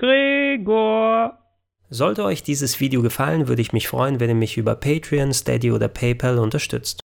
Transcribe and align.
Gregor. 0.00 1.38
Sollte 1.90 2.24
euch 2.24 2.42
dieses 2.42 2.80
Video 2.80 3.02
gefallen, 3.02 3.48
würde 3.48 3.60
ich 3.60 3.74
mich 3.74 3.86
freuen, 3.86 4.18
wenn 4.18 4.30
ihr 4.30 4.34
mich 4.34 4.56
über 4.56 4.74
Patreon, 4.74 5.34
Steady 5.34 5.72
oder 5.72 5.88
PayPal 5.88 6.38
unterstützt. 6.38 7.00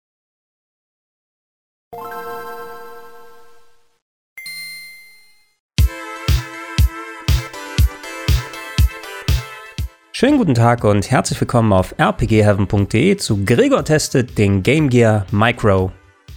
Schönen 10.13 10.39
guten 10.39 10.55
Tag 10.55 10.85
und 10.85 11.11
herzlich 11.11 11.41
willkommen 11.41 11.73
auf 11.73 11.97
rpgheaven.de 11.99 13.17
zu 13.17 13.45
Gregor 13.45 13.85
testet 13.85 14.39
den 14.39 14.63
Game 14.63 14.89
Gear 14.89 15.27
Micro. 15.33 15.91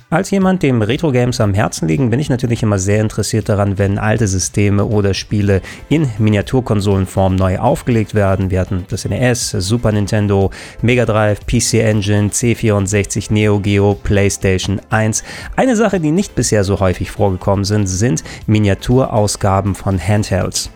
Als 0.09 0.31
jemand, 0.31 0.63
dem 0.63 0.81
Retro-Games 0.81 1.41
am 1.41 1.53
Herzen 1.53 1.85
liegen, 1.85 2.09
bin 2.09 2.21
ich 2.21 2.29
natürlich 2.29 2.63
immer 2.63 2.79
sehr 2.79 3.01
interessiert 3.01 3.49
daran, 3.49 3.77
wenn 3.77 3.97
alte 3.97 4.25
Systeme 4.25 4.85
oder 4.85 5.13
Spiele 5.13 5.61
in 5.89 6.09
Miniaturkonsolenform 6.17 7.35
neu 7.35 7.59
aufgelegt 7.59 8.15
werden. 8.15 8.49
Wir 8.49 8.61
hatten 8.61 8.85
das 8.89 9.03
NES, 9.03 9.51
Super 9.51 9.91
Nintendo, 9.91 10.49
Mega 10.81 11.05
Drive, 11.05 11.41
PC 11.45 11.83
Engine, 11.83 12.29
C64, 12.29 13.33
Neo 13.33 13.59
Geo, 13.59 13.95
PlayStation 14.01 14.79
1. 14.91 15.25
Eine 15.57 15.75
Sache, 15.75 15.99
die 15.99 16.11
nicht 16.11 16.35
bisher 16.35 16.63
so 16.63 16.79
häufig 16.79 17.11
vorgekommen 17.11 17.65
sind, 17.65 17.87
sind 17.87 18.23
Miniaturausgaben 18.45 19.75
von 19.75 19.99
Handhelds. 19.99 20.71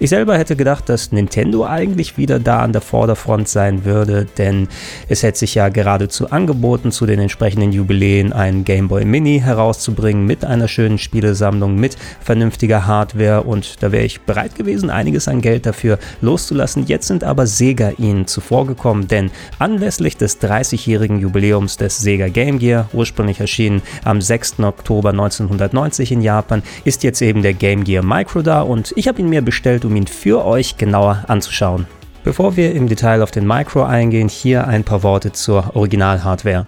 Ich 0.00 0.10
selber 0.10 0.38
hätte 0.38 0.54
gedacht, 0.54 0.88
dass 0.88 1.10
Nintendo 1.10 1.66
eigentlich 1.66 2.16
wieder 2.16 2.38
da 2.38 2.60
an 2.60 2.72
der 2.72 2.82
Vorderfront 2.82 3.48
sein 3.48 3.84
würde, 3.84 4.28
denn 4.38 4.68
es 5.08 5.24
hätte 5.24 5.40
sich 5.40 5.56
ja 5.56 5.70
geradezu 5.70 6.30
angeboten, 6.30 6.92
zu 6.92 7.04
den 7.04 7.18
entsprechenden 7.18 7.72
Jubiläen 7.72 8.32
einen 8.32 8.62
Game 8.62 8.86
Boy 8.86 9.04
Mini 9.04 9.40
herauszubringen 9.40 10.24
mit 10.24 10.44
einer 10.44 10.68
schönen 10.68 10.98
Spielesammlung, 10.98 11.74
mit 11.74 11.96
vernünftiger 12.20 12.86
Hardware 12.86 13.42
und 13.42 13.82
da 13.82 13.90
wäre 13.90 14.04
ich 14.04 14.20
bereit 14.20 14.54
gewesen, 14.54 14.88
einiges 14.88 15.26
an 15.26 15.40
Geld 15.40 15.66
dafür 15.66 15.98
loszulassen. 16.20 16.86
Jetzt 16.86 17.08
sind 17.08 17.24
aber 17.24 17.48
Sega 17.48 17.90
ihnen 17.98 18.28
zuvorgekommen, 18.28 19.08
denn 19.08 19.32
anlässlich 19.58 20.16
des 20.16 20.40
30-jährigen 20.40 21.18
Jubiläums 21.18 21.76
des 21.76 21.98
Sega 21.98 22.28
Game 22.28 22.60
Gear, 22.60 22.88
ursprünglich 22.92 23.40
erschienen 23.40 23.82
am 24.04 24.20
6. 24.20 24.60
Oktober 24.60 25.10
1990 25.10 26.12
in 26.12 26.20
Japan, 26.20 26.62
ist 26.84 27.02
jetzt 27.02 27.20
eben 27.20 27.42
der 27.42 27.54
Game 27.54 27.82
Gear 27.82 28.04
Micro 28.04 28.42
da 28.42 28.60
und 28.60 28.92
ich 28.94 29.08
habe 29.08 29.20
ihn 29.20 29.28
mir 29.28 29.42
bestellt 29.42 29.87
um 29.88 29.96
ihn 29.96 30.06
für 30.06 30.44
euch 30.44 30.76
genauer 30.76 31.24
anzuschauen. 31.28 31.86
Bevor 32.22 32.56
wir 32.56 32.74
im 32.74 32.88
Detail 32.88 33.22
auf 33.22 33.30
den 33.30 33.46
Micro 33.46 33.84
eingehen, 33.84 34.28
hier 34.28 34.66
ein 34.66 34.84
paar 34.84 35.02
Worte 35.02 35.32
zur 35.32 35.74
Original-Hardware. 35.74 36.66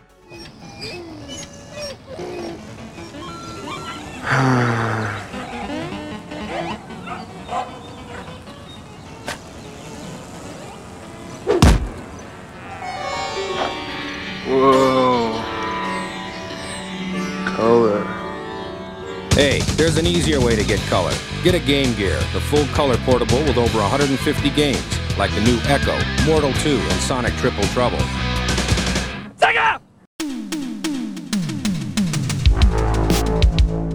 Hey, 19.41 19.61
there's 19.77 19.97
an 19.97 20.07
easier 20.07 20.39
way 20.39 20.55
to 20.55 20.63
get 20.63 20.81
color. 20.81 21.15
Get 21.43 21.55
a 21.55 21.59
Game 21.59 21.95
Gear, 21.95 22.19
the 22.35 22.41
full 22.41 22.67
color 22.75 22.99
portable 22.99 23.39
with 23.39 23.57
over 23.57 23.79
150 23.79 24.51
games, 24.51 25.17
like 25.17 25.35
the 25.35 25.41
new 25.41 25.59
Echo, 25.65 25.99
Mortal 26.27 26.53
2, 26.53 26.77
and 26.77 27.01
Sonic 27.01 27.33
Triple 27.37 27.65
Trouble. 27.69 27.97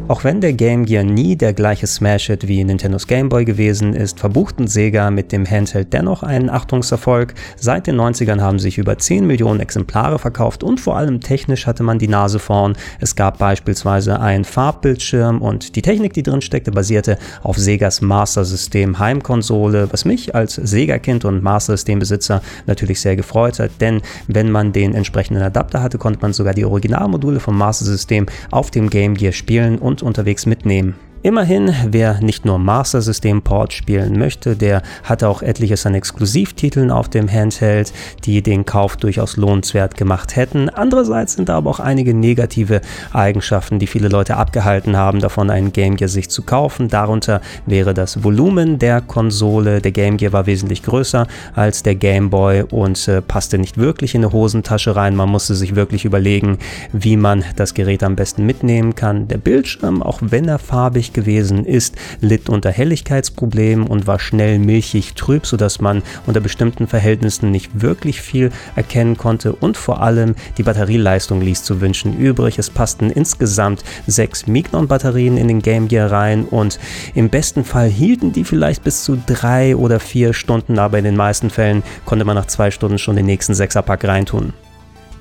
Auch 0.07 0.23
wenn 0.23 0.39
der 0.39 0.53
Game 0.53 0.85
Gear 0.85 1.03
nie 1.03 1.35
der 1.35 1.51
gleiche 1.51 1.87
Smash-Hit 1.87 2.47
wie 2.47 2.63
Nintendos 2.63 3.07
Game 3.07 3.27
Boy 3.27 3.43
gewesen 3.43 3.93
ist, 3.93 4.19
verbuchten 4.19 4.67
Sega 4.67 5.09
mit 5.09 5.31
dem 5.31 5.49
Handheld 5.49 5.93
dennoch 5.93 6.21
einen 6.21 6.51
Achtungserfolg. 6.51 7.33
Seit 7.57 7.87
den 7.87 7.99
90ern 7.99 8.39
haben 8.39 8.59
sich 8.59 8.77
über 8.77 8.99
10 8.99 9.25
Millionen 9.25 9.61
Exemplare 9.61 10.19
verkauft 10.19 10.63
und 10.63 10.79
vor 10.79 10.95
allem 10.95 11.21
technisch 11.21 11.65
hatte 11.65 11.81
man 11.81 11.97
die 11.97 12.07
Nase 12.07 12.37
vorn. 12.37 12.77
Es 12.99 13.15
gab 13.15 13.39
beispielsweise 13.39 14.19
einen 14.19 14.45
Farbbildschirm 14.45 15.41
und 15.41 15.75
die 15.75 15.81
Technik, 15.81 16.13
die 16.13 16.21
drin 16.21 16.41
steckte, 16.41 16.69
basierte 16.69 17.17
auf 17.41 17.57
Segas 17.57 18.01
Master 18.01 18.45
System 18.45 18.99
Heimkonsole, 18.99 19.91
was 19.91 20.05
mich 20.05 20.35
als 20.35 20.53
Sega-Kind 20.53 21.25
und 21.25 21.41
Master 21.41 21.73
System-Besitzer 21.73 22.43
natürlich 22.67 23.01
sehr 23.01 23.15
gefreut 23.15 23.57
hat, 23.57 23.71
denn 23.81 24.03
wenn 24.27 24.51
man 24.51 24.71
den 24.71 24.93
entsprechenden 24.93 25.41
Adapter 25.41 25.81
hatte, 25.81 25.97
konnte 25.97 26.19
man 26.21 26.31
sogar 26.31 26.53
die 26.53 26.65
Originalmodule 26.65 27.39
vom 27.39 27.57
Master 27.57 27.85
System 27.85 28.27
auf 28.51 28.69
dem 28.69 28.91
Game 28.91 29.15
Gear 29.15 29.33
spielen 29.33 29.79
und 29.79 29.94
unterwegs 30.01 30.45
mitnehmen. 30.45 30.95
Immerhin, 31.25 31.73
wer 31.87 32.21
nicht 32.21 32.45
nur 32.45 32.59
Master 32.59 33.01
System 33.01 33.41
Port 33.41 33.73
spielen 33.73 34.19
möchte, 34.19 34.55
der 34.55 34.83
hatte 35.01 35.27
auch 35.27 35.41
etliches 35.41 35.83
an 35.87 35.95
Exklusivtiteln 35.95 36.91
auf 36.91 37.09
dem 37.09 37.27
Handheld, 37.27 37.91
die 38.25 38.43
den 38.43 38.63
Kauf 38.63 38.95
durchaus 38.95 39.35
lohnenswert 39.35 39.97
gemacht 39.97 40.35
hätten. 40.35 40.69
Andererseits 40.69 41.33
sind 41.33 41.49
da 41.49 41.57
aber 41.57 41.71
auch 41.71 41.79
einige 41.79 42.13
negative 42.13 42.79
Eigenschaften, 43.11 43.79
die 43.79 43.87
viele 43.87 44.07
Leute 44.07 44.37
abgehalten 44.37 44.97
haben, 44.97 45.19
davon 45.19 45.49
einen 45.49 45.73
Game 45.73 45.95
Gear 45.95 46.09
sich 46.09 46.29
zu 46.29 46.43
kaufen. 46.43 46.89
Darunter 46.89 47.41
wäre 47.65 47.95
das 47.95 48.23
Volumen 48.23 48.77
der 48.77 49.01
Konsole. 49.01 49.81
Der 49.81 49.93
Game 49.93 50.17
Gear 50.17 50.31
war 50.31 50.45
wesentlich 50.45 50.83
größer 50.83 51.25
als 51.55 51.81
der 51.81 51.95
Game 51.95 52.29
Boy 52.29 52.65
und 52.69 53.07
äh, 53.07 53.23
passte 53.23 53.57
nicht 53.57 53.79
wirklich 53.79 54.13
in 54.13 54.23
eine 54.23 54.31
Hosentasche 54.31 54.95
rein. 54.95 55.15
Man 55.15 55.29
musste 55.29 55.55
sich 55.55 55.75
wirklich 55.75 56.05
überlegen, 56.05 56.59
wie 56.93 57.17
man 57.17 57.43
das 57.55 57.73
Gerät 57.73 58.03
am 58.03 58.15
besten 58.15 58.45
mitnehmen 58.45 58.93
kann. 58.93 59.27
Der 59.27 59.39
Bildschirm, 59.39 60.03
auch 60.03 60.19
wenn 60.21 60.47
er 60.47 60.59
farbig 60.59 61.14
gewesen 61.15 61.65
ist, 61.65 61.95
litt 62.21 62.47
unter 62.49 62.69
Helligkeitsproblemen 62.69 63.87
und 63.87 64.05
war 64.05 64.19
schnell 64.19 64.59
milchig 64.59 65.15
trüb, 65.15 65.47
sodass 65.47 65.81
man 65.81 66.03
unter 66.27 66.39
bestimmten 66.39 66.85
Verhältnissen 66.85 67.49
nicht 67.49 67.81
wirklich 67.81 68.21
viel 68.21 68.51
erkennen 68.75 69.17
konnte 69.17 69.53
und 69.53 69.77
vor 69.77 70.03
allem 70.03 70.35
die 70.59 70.63
Batterieleistung 70.63 71.41
ließ 71.41 71.63
zu 71.63 71.81
wünschen 71.81 72.15
übrig. 72.19 72.59
Es 72.59 72.69
passten 72.69 73.09
insgesamt 73.09 73.83
sechs 74.05 74.45
Mignon-Batterien 74.45 75.37
in 75.37 75.47
den 75.47 75.63
Game 75.63 75.87
Gear 75.87 76.11
rein 76.11 76.45
und 76.45 76.79
im 77.15 77.29
besten 77.29 77.63
Fall 77.63 77.89
hielten 77.89 78.31
die 78.31 78.43
vielleicht 78.43 78.83
bis 78.83 79.03
zu 79.03 79.17
drei 79.25 79.75
oder 79.75 79.99
vier 79.99 80.33
Stunden, 80.33 80.77
aber 80.77 80.99
in 80.99 81.05
den 81.05 81.15
meisten 81.15 81.49
Fällen 81.49 81.81
konnte 82.05 82.25
man 82.25 82.35
nach 82.35 82.47
zwei 82.47 82.69
Stunden 82.69 82.99
schon 82.99 83.15
den 83.15 83.25
nächsten 83.25 83.55
Sechserpack 83.55 84.03
reintun. 84.03 84.53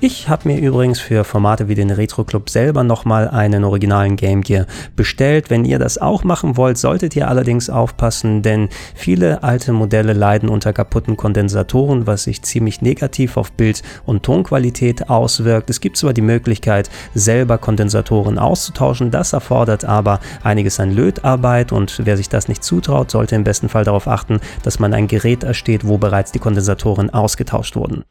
Ich 0.01 0.27
habe 0.27 0.49
mir 0.49 0.59
übrigens 0.59 0.99
für 0.99 1.23
Formate 1.23 1.69
wie 1.69 1.73
den 1.73 1.89
Retro 1.89 2.25
Club 2.25 2.49
selber 2.49 2.83
nochmal 2.83 3.29
einen 3.29 3.63
originalen 3.63 4.17
Game 4.17 4.41
Gear 4.41 4.65
bestellt. 4.97 5.49
Wenn 5.49 5.63
ihr 5.63 5.79
das 5.79 5.97
auch 5.97 6.25
machen 6.25 6.57
wollt, 6.57 6.77
solltet 6.77 7.15
ihr 7.15 7.29
allerdings 7.29 7.69
aufpassen, 7.69 8.41
denn 8.41 8.67
viele 8.93 9.41
alte 9.41 9.71
Modelle 9.71 10.11
leiden 10.11 10.49
unter 10.49 10.73
kaputten 10.73 11.15
Kondensatoren, 11.15 12.07
was 12.07 12.23
sich 12.23 12.41
ziemlich 12.41 12.81
negativ 12.81 13.37
auf 13.37 13.53
Bild- 13.53 13.83
und 14.05 14.23
Tonqualität 14.23 15.09
auswirkt. 15.09 15.69
Es 15.69 15.79
gibt 15.79 15.95
zwar 15.95 16.13
die 16.13 16.21
Möglichkeit, 16.21 16.89
selber 17.13 17.57
Kondensatoren 17.57 18.37
auszutauschen, 18.37 19.11
das 19.11 19.31
erfordert 19.31 19.85
aber 19.85 20.19
einiges 20.43 20.77
an 20.81 20.91
Lötarbeit 20.91 21.71
und 21.71 22.01
wer 22.03 22.17
sich 22.17 22.27
das 22.27 22.49
nicht 22.49 22.65
zutraut, 22.65 23.11
sollte 23.11 23.35
im 23.35 23.45
besten 23.45 23.69
Fall 23.69 23.85
darauf 23.85 24.09
achten, 24.09 24.41
dass 24.61 24.77
man 24.77 24.93
ein 24.93 25.07
Gerät 25.07 25.45
ersteht, 25.45 25.87
wo 25.87 25.97
bereits 25.97 26.33
die 26.33 26.39
Kondensatoren 26.39 27.09
ausgetauscht 27.11 27.77
wurden. 27.77 28.03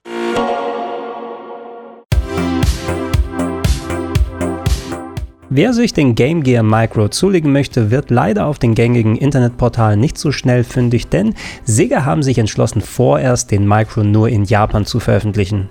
Wer 5.57 5.73
sich 5.73 5.93
den 5.93 6.17
Game 6.17 6.43
Gear 6.43 6.65
Micro 6.65 7.07
zulegen 7.07 7.53
möchte, 7.53 7.93
wird 7.93 8.11
leider 8.11 8.47
auf 8.47 8.59
den 8.59 8.75
gängigen 8.75 9.15
Internetportalen 9.15 10.01
nicht 10.01 10.19
so 10.19 10.33
schnell 10.33 10.65
fündig, 10.65 11.07
denn 11.07 11.33
Sega 11.63 12.05
haben 12.05 12.25
sich 12.25 12.39
entschlossen, 12.39 12.81
vorerst 12.81 13.53
den 13.53 13.65
Micro 13.65 14.03
nur 14.03 14.29
in 14.29 14.43
Japan 14.47 14.85
zu 14.85 14.99
veröffentlichen. 14.99 15.69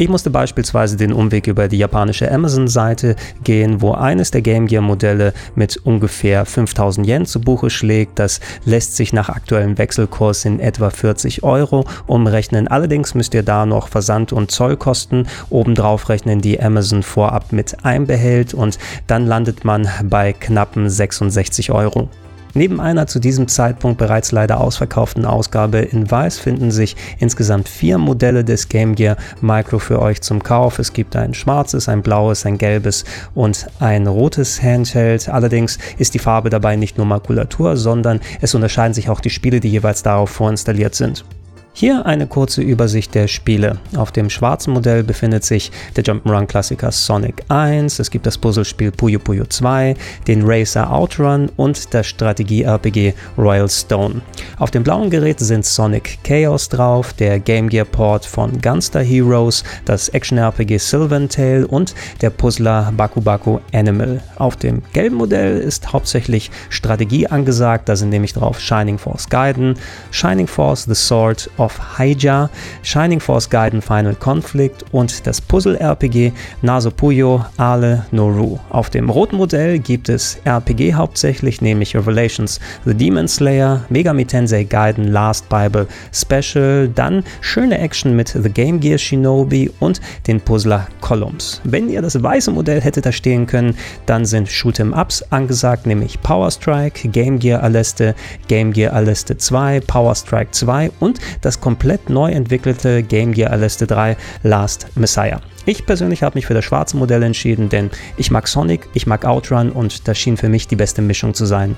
Ich 0.00 0.08
musste 0.08 0.30
beispielsweise 0.30 0.96
den 0.96 1.12
Umweg 1.12 1.46
über 1.46 1.68
die 1.68 1.76
japanische 1.76 2.32
Amazon-Seite 2.32 3.16
gehen, 3.44 3.82
wo 3.82 3.92
eines 3.92 4.30
der 4.30 4.40
Game 4.40 4.66
Gear-Modelle 4.66 5.34
mit 5.56 5.76
ungefähr 5.76 6.46
5000 6.46 7.06
Yen 7.06 7.26
zu 7.26 7.38
Buche 7.38 7.68
schlägt. 7.68 8.18
Das 8.18 8.40
lässt 8.64 8.96
sich 8.96 9.12
nach 9.12 9.28
aktuellem 9.28 9.76
Wechselkurs 9.76 10.46
in 10.46 10.58
etwa 10.58 10.88
40 10.88 11.42
Euro 11.42 11.84
umrechnen. 12.06 12.66
Allerdings 12.66 13.14
müsst 13.14 13.34
ihr 13.34 13.42
da 13.42 13.66
noch 13.66 13.88
Versand- 13.88 14.32
und 14.32 14.50
Zollkosten 14.50 15.28
obendrauf 15.50 16.08
rechnen, 16.08 16.40
die 16.40 16.58
Amazon 16.62 17.02
vorab 17.02 17.52
mit 17.52 17.84
einbehält 17.84 18.54
und 18.54 18.78
dann 19.06 19.26
landet 19.26 19.66
man 19.66 19.86
bei 20.04 20.32
knappen 20.32 20.88
66 20.88 21.72
Euro. 21.72 22.08
Neben 22.54 22.80
einer 22.80 23.06
zu 23.06 23.20
diesem 23.20 23.46
Zeitpunkt 23.48 23.98
bereits 23.98 24.32
leider 24.32 24.60
ausverkauften 24.60 25.24
Ausgabe 25.24 25.78
in 25.78 26.10
Weiß 26.10 26.38
finden 26.38 26.70
sich 26.70 26.96
insgesamt 27.18 27.68
vier 27.68 27.98
Modelle 27.98 28.44
des 28.44 28.68
Game 28.68 28.94
Gear 28.94 29.16
Micro 29.40 29.78
für 29.78 30.00
euch 30.00 30.20
zum 30.20 30.42
Kauf. 30.42 30.78
Es 30.78 30.92
gibt 30.92 31.14
ein 31.14 31.34
schwarzes, 31.34 31.88
ein 31.88 32.02
blaues, 32.02 32.44
ein 32.46 32.58
gelbes 32.58 33.04
und 33.34 33.66
ein 33.78 34.06
rotes 34.06 34.60
Handheld. 34.62 35.28
Allerdings 35.28 35.78
ist 35.98 36.14
die 36.14 36.18
Farbe 36.18 36.50
dabei 36.50 36.76
nicht 36.76 36.96
nur 36.96 37.06
Makulatur, 37.06 37.76
sondern 37.76 38.20
es 38.40 38.54
unterscheiden 38.54 38.94
sich 38.94 39.08
auch 39.08 39.20
die 39.20 39.30
Spiele, 39.30 39.60
die 39.60 39.70
jeweils 39.70 40.02
darauf 40.02 40.30
vorinstalliert 40.30 40.94
sind. 40.94 41.24
Hier 41.72 42.04
eine 42.04 42.26
kurze 42.26 42.62
Übersicht 42.62 43.14
der 43.14 43.28
Spiele. 43.28 43.78
Auf 43.96 44.10
dem 44.10 44.28
schwarzen 44.28 44.74
Modell 44.74 45.04
befindet 45.04 45.44
sich 45.44 45.70
der 45.96 46.04
Jump'n'Run-Klassiker 46.04 46.90
Sonic 46.90 47.44
1, 47.48 48.00
es 48.00 48.10
gibt 48.10 48.26
das 48.26 48.36
Puzzlespiel 48.36 48.90
Puyo 48.90 49.20
Puyo 49.20 49.46
2, 49.46 49.94
den 50.26 50.42
Racer 50.44 50.92
Outrun 50.92 51.48
und 51.56 51.94
das 51.94 52.08
Strategie-RPG 52.08 53.14
Royal 53.38 53.68
Stone. 53.70 54.20
Auf 54.58 54.72
dem 54.72 54.82
blauen 54.82 55.10
Gerät 55.10 55.38
sind 55.38 55.64
Sonic 55.64 56.18
Chaos 56.24 56.68
drauf, 56.68 57.12
der 57.12 57.38
Game 57.38 57.68
Gear 57.68 57.86
Port 57.86 58.26
von 58.26 58.60
Gunster 58.60 59.00
Heroes, 59.00 59.62
das 59.84 60.08
Action-RPG 60.08 60.76
Sylvan 60.76 61.28
Tale 61.28 61.66
und 61.66 61.94
der 62.20 62.30
Puzzler 62.30 62.92
Baku 62.96 63.20
Baku 63.20 63.60
Animal. 63.72 64.20
Auf 64.36 64.56
dem 64.56 64.82
gelben 64.92 65.16
Modell 65.16 65.58
ist 65.58 65.92
hauptsächlich 65.92 66.50
Strategie 66.68 67.28
angesagt, 67.28 67.88
da 67.88 67.94
sind 67.94 68.10
nämlich 68.10 68.32
drauf 68.32 68.60
Shining 68.60 68.98
Force 68.98 69.28
Gaiden, 69.28 69.74
Shining 70.10 70.48
Force 70.48 70.84
The 70.84 70.94
Sword 70.94 71.48
of 71.60 71.78
Haija, 71.98 72.50
Shining 72.82 73.20
Force 73.20 73.48
Gaiden 73.48 73.82
Final 73.82 74.14
Conflict 74.14 74.84
und 74.92 75.26
das 75.26 75.40
Puzzle-RPG 75.40 76.32
Nasupuyo 76.62 77.44
Ale 77.56 78.06
Noru. 78.10 78.58
Auf 78.70 78.90
dem 78.90 79.10
roten 79.10 79.36
Modell 79.36 79.78
gibt 79.78 80.08
es 80.08 80.38
RPG 80.44 80.94
hauptsächlich, 80.94 81.60
nämlich 81.60 81.94
Revelations 81.94 82.58
The 82.84 82.94
Demon 82.94 83.28
Slayer, 83.28 83.84
Megami 83.90 84.24
Tensei 84.24 84.64
Gaiden 84.64 85.08
Last 85.08 85.48
Bible 85.48 85.86
Special, 86.12 86.88
dann 86.88 87.22
schöne 87.40 87.78
Action 87.78 88.16
mit 88.16 88.28
The 88.28 88.48
Game 88.48 88.80
Gear 88.80 88.98
Shinobi 88.98 89.70
und 89.80 90.00
den 90.26 90.40
Puzzler 90.40 90.88
Columns. 91.00 91.60
Wenn 91.64 91.88
ihr 91.88 92.00
das 92.00 92.20
weiße 92.22 92.50
Modell 92.50 92.80
hättet 92.80 93.06
da 93.06 93.12
stehen 93.12 93.46
können, 93.46 93.76
dann 94.06 94.24
sind 94.24 94.48
Shoot'em 94.48 94.98
Ups 94.98 95.22
angesagt, 95.30 95.86
nämlich 95.86 96.20
Power 96.22 96.50
Strike, 96.50 97.08
Game 97.08 97.38
Gear 97.38 97.62
Aleste, 97.62 98.14
Game 98.48 98.72
Gear 98.72 98.94
Aleste 98.94 99.36
2, 99.36 99.80
Power 99.80 100.14
Strike 100.14 100.52
2 100.52 100.90
und 101.00 101.18
das 101.42 101.49
komplett 101.58 102.10
neu 102.10 102.30
entwickelte 102.30 103.02
Game 103.02 103.32
Gear 103.32 103.50
Aleste 103.50 103.86
3 103.86 104.16
Last 104.42 104.86
Messiah. 104.94 105.40
Ich 105.64 105.86
persönlich 105.86 106.22
habe 106.22 106.36
mich 106.36 106.46
für 106.46 106.54
das 106.54 106.64
schwarze 106.64 106.96
Modell 106.96 107.22
entschieden, 107.22 107.68
denn 107.70 107.90
ich 108.16 108.30
mag 108.30 108.46
Sonic, 108.46 108.88
ich 108.94 109.06
mag 109.06 109.24
Outrun 109.24 109.72
und 109.72 110.06
das 110.06 110.18
schien 110.18 110.36
für 110.36 110.48
mich 110.48 110.68
die 110.68 110.76
beste 110.76 111.02
Mischung 111.02 111.34
zu 111.34 111.46
sein. 111.46 111.76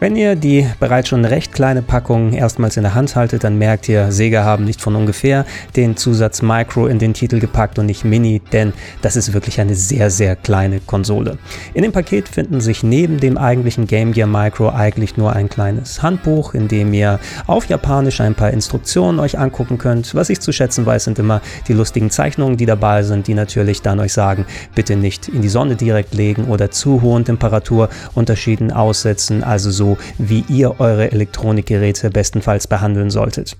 Wenn 0.00 0.16
ihr 0.16 0.34
die 0.34 0.66
bereits 0.80 1.10
schon 1.10 1.26
recht 1.26 1.52
kleine 1.52 1.82
Packung 1.82 2.32
erstmals 2.32 2.78
in 2.78 2.84
der 2.84 2.94
Hand 2.94 3.16
haltet, 3.16 3.44
dann 3.44 3.58
merkt 3.58 3.86
ihr, 3.86 4.10
Sega 4.10 4.44
haben 4.44 4.64
nicht 4.64 4.80
von 4.80 4.96
ungefähr 4.96 5.44
den 5.76 5.94
Zusatz 5.94 6.40
Micro 6.40 6.86
in 6.86 6.98
den 6.98 7.12
Titel 7.12 7.38
gepackt 7.38 7.78
und 7.78 7.84
nicht 7.84 8.02
Mini, 8.02 8.40
denn 8.50 8.72
das 9.02 9.16
ist 9.16 9.34
wirklich 9.34 9.60
eine 9.60 9.74
sehr, 9.74 10.08
sehr 10.08 10.36
kleine 10.36 10.80
Konsole. 10.80 11.36
In 11.74 11.82
dem 11.82 11.92
Paket 11.92 12.30
finden 12.30 12.62
sich 12.62 12.82
neben 12.82 13.20
dem 13.20 13.36
eigentlichen 13.36 13.86
Game 13.86 14.12
Gear 14.12 14.26
Micro 14.26 14.70
eigentlich 14.70 15.18
nur 15.18 15.34
ein 15.34 15.50
kleines 15.50 16.02
Handbuch, 16.02 16.54
in 16.54 16.66
dem 16.66 16.94
ihr 16.94 17.20
auf 17.46 17.66
Japanisch 17.66 18.22
ein 18.22 18.34
paar 18.34 18.52
Instruktionen 18.52 19.20
euch 19.20 19.38
angucken 19.38 19.76
könnt. 19.76 20.14
Was 20.14 20.30
ich 20.30 20.40
zu 20.40 20.50
schätzen 20.50 20.86
weiß, 20.86 21.04
sind 21.04 21.18
immer 21.18 21.42
die 21.68 21.74
lustigen 21.74 22.08
Zeichnungen, 22.08 22.56
die 22.56 22.64
dabei 22.64 23.02
sind, 23.02 23.26
die 23.26 23.34
natürlich 23.34 23.82
dann 23.82 24.00
euch 24.00 24.14
sagen, 24.14 24.46
bitte 24.74 24.96
nicht 24.96 25.28
in 25.28 25.42
die 25.42 25.50
Sonne 25.50 25.76
direkt 25.76 26.14
legen 26.14 26.46
oder 26.46 26.70
zu 26.70 27.02
hohen 27.02 27.26
Temperaturunterschieden 27.26 28.72
aussetzen, 28.72 29.44
also 29.44 29.70
so 29.70 29.89
wie 30.18 30.44
ihr 30.48 30.80
eure 30.80 31.10
Elektronikgeräte 31.12 32.10
bestenfalls 32.10 32.66
behandeln 32.66 33.10
solltet. 33.10 33.56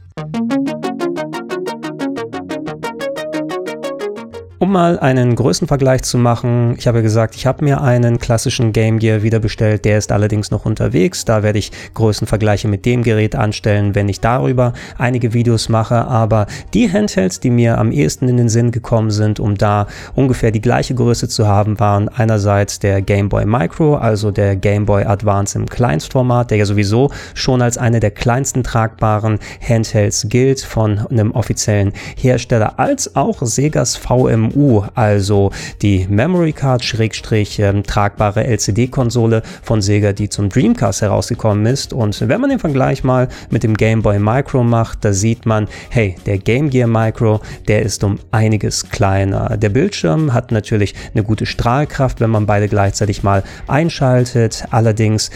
Um 4.62 4.72
mal 4.72 4.98
einen 4.98 5.36
Größenvergleich 5.36 6.02
zu 6.02 6.18
machen, 6.18 6.74
ich 6.76 6.86
habe 6.86 7.00
gesagt, 7.00 7.34
ich 7.34 7.46
habe 7.46 7.64
mir 7.64 7.80
einen 7.80 8.18
klassischen 8.18 8.74
Game 8.74 8.98
Gear 8.98 9.22
wieder 9.22 9.38
bestellt, 9.38 9.86
der 9.86 9.96
ist 9.96 10.12
allerdings 10.12 10.50
noch 10.50 10.66
unterwegs. 10.66 11.24
Da 11.24 11.42
werde 11.42 11.58
ich 11.58 11.72
Größenvergleiche 11.94 12.68
mit 12.68 12.84
dem 12.84 13.02
Gerät 13.02 13.34
anstellen, 13.34 13.94
wenn 13.94 14.10
ich 14.10 14.20
darüber 14.20 14.74
einige 14.98 15.32
Videos 15.32 15.70
mache. 15.70 16.04
Aber 16.04 16.46
die 16.74 16.92
Handhelds, 16.92 17.40
die 17.40 17.48
mir 17.48 17.78
am 17.78 17.90
ehesten 17.90 18.28
in 18.28 18.36
den 18.36 18.50
Sinn 18.50 18.70
gekommen 18.70 19.10
sind, 19.10 19.40
um 19.40 19.54
da 19.54 19.86
ungefähr 20.14 20.50
die 20.50 20.60
gleiche 20.60 20.94
Größe 20.94 21.26
zu 21.26 21.48
haben, 21.48 21.80
waren 21.80 22.10
einerseits 22.10 22.80
der 22.80 23.00
Game 23.00 23.30
Boy 23.30 23.46
Micro, 23.46 23.96
also 23.96 24.30
der 24.30 24.56
Game 24.56 24.84
Boy 24.84 25.04
Advance 25.04 25.58
im 25.58 25.70
Kleinstformat, 25.70 26.50
der 26.50 26.58
ja 26.58 26.66
sowieso 26.66 27.10
schon 27.32 27.62
als 27.62 27.78
eine 27.78 27.98
der 27.98 28.10
kleinsten 28.10 28.62
tragbaren 28.62 29.38
Handhelds 29.66 30.26
gilt 30.28 30.60
von 30.60 30.98
einem 31.06 31.30
offiziellen 31.30 31.94
Hersteller, 32.18 32.78
als 32.78 33.16
auch 33.16 33.40
Segas 33.40 33.96
VM 33.96 34.49
MMU, 34.54 34.84
also 34.94 35.50
die 35.82 36.06
Memory 36.08 36.52
Card 36.52 36.84
Schrägstrich 36.84 37.58
ähm, 37.58 37.82
tragbare 37.82 38.44
LCD-Konsole 38.44 39.42
von 39.62 39.82
Sega, 39.82 40.12
die 40.12 40.28
zum 40.28 40.48
Dreamcast 40.48 41.02
herausgekommen 41.02 41.66
ist. 41.66 41.92
Und 41.92 42.20
wenn 42.28 42.40
man 42.40 42.50
den 42.50 42.58
Vergleich 42.58 43.04
mal 43.04 43.28
mit 43.50 43.62
dem 43.62 43.76
Game 43.76 44.02
Boy 44.02 44.18
Micro 44.18 44.62
macht, 44.62 45.04
da 45.04 45.12
sieht 45.12 45.46
man, 45.46 45.68
hey, 45.90 46.16
der 46.26 46.38
Game 46.38 46.70
Gear 46.70 46.88
Micro, 46.88 47.40
der 47.68 47.82
ist 47.82 48.04
um 48.04 48.18
einiges 48.30 48.90
kleiner. 48.90 49.56
Der 49.56 49.68
Bildschirm 49.68 50.32
hat 50.32 50.52
natürlich 50.52 50.94
eine 51.14 51.24
gute 51.24 51.46
Strahlkraft, 51.46 52.20
wenn 52.20 52.30
man 52.30 52.46
beide 52.46 52.68
gleichzeitig 52.68 53.22
mal 53.22 53.42
einschaltet. 53.66 54.64
Allerdings, 54.70 55.30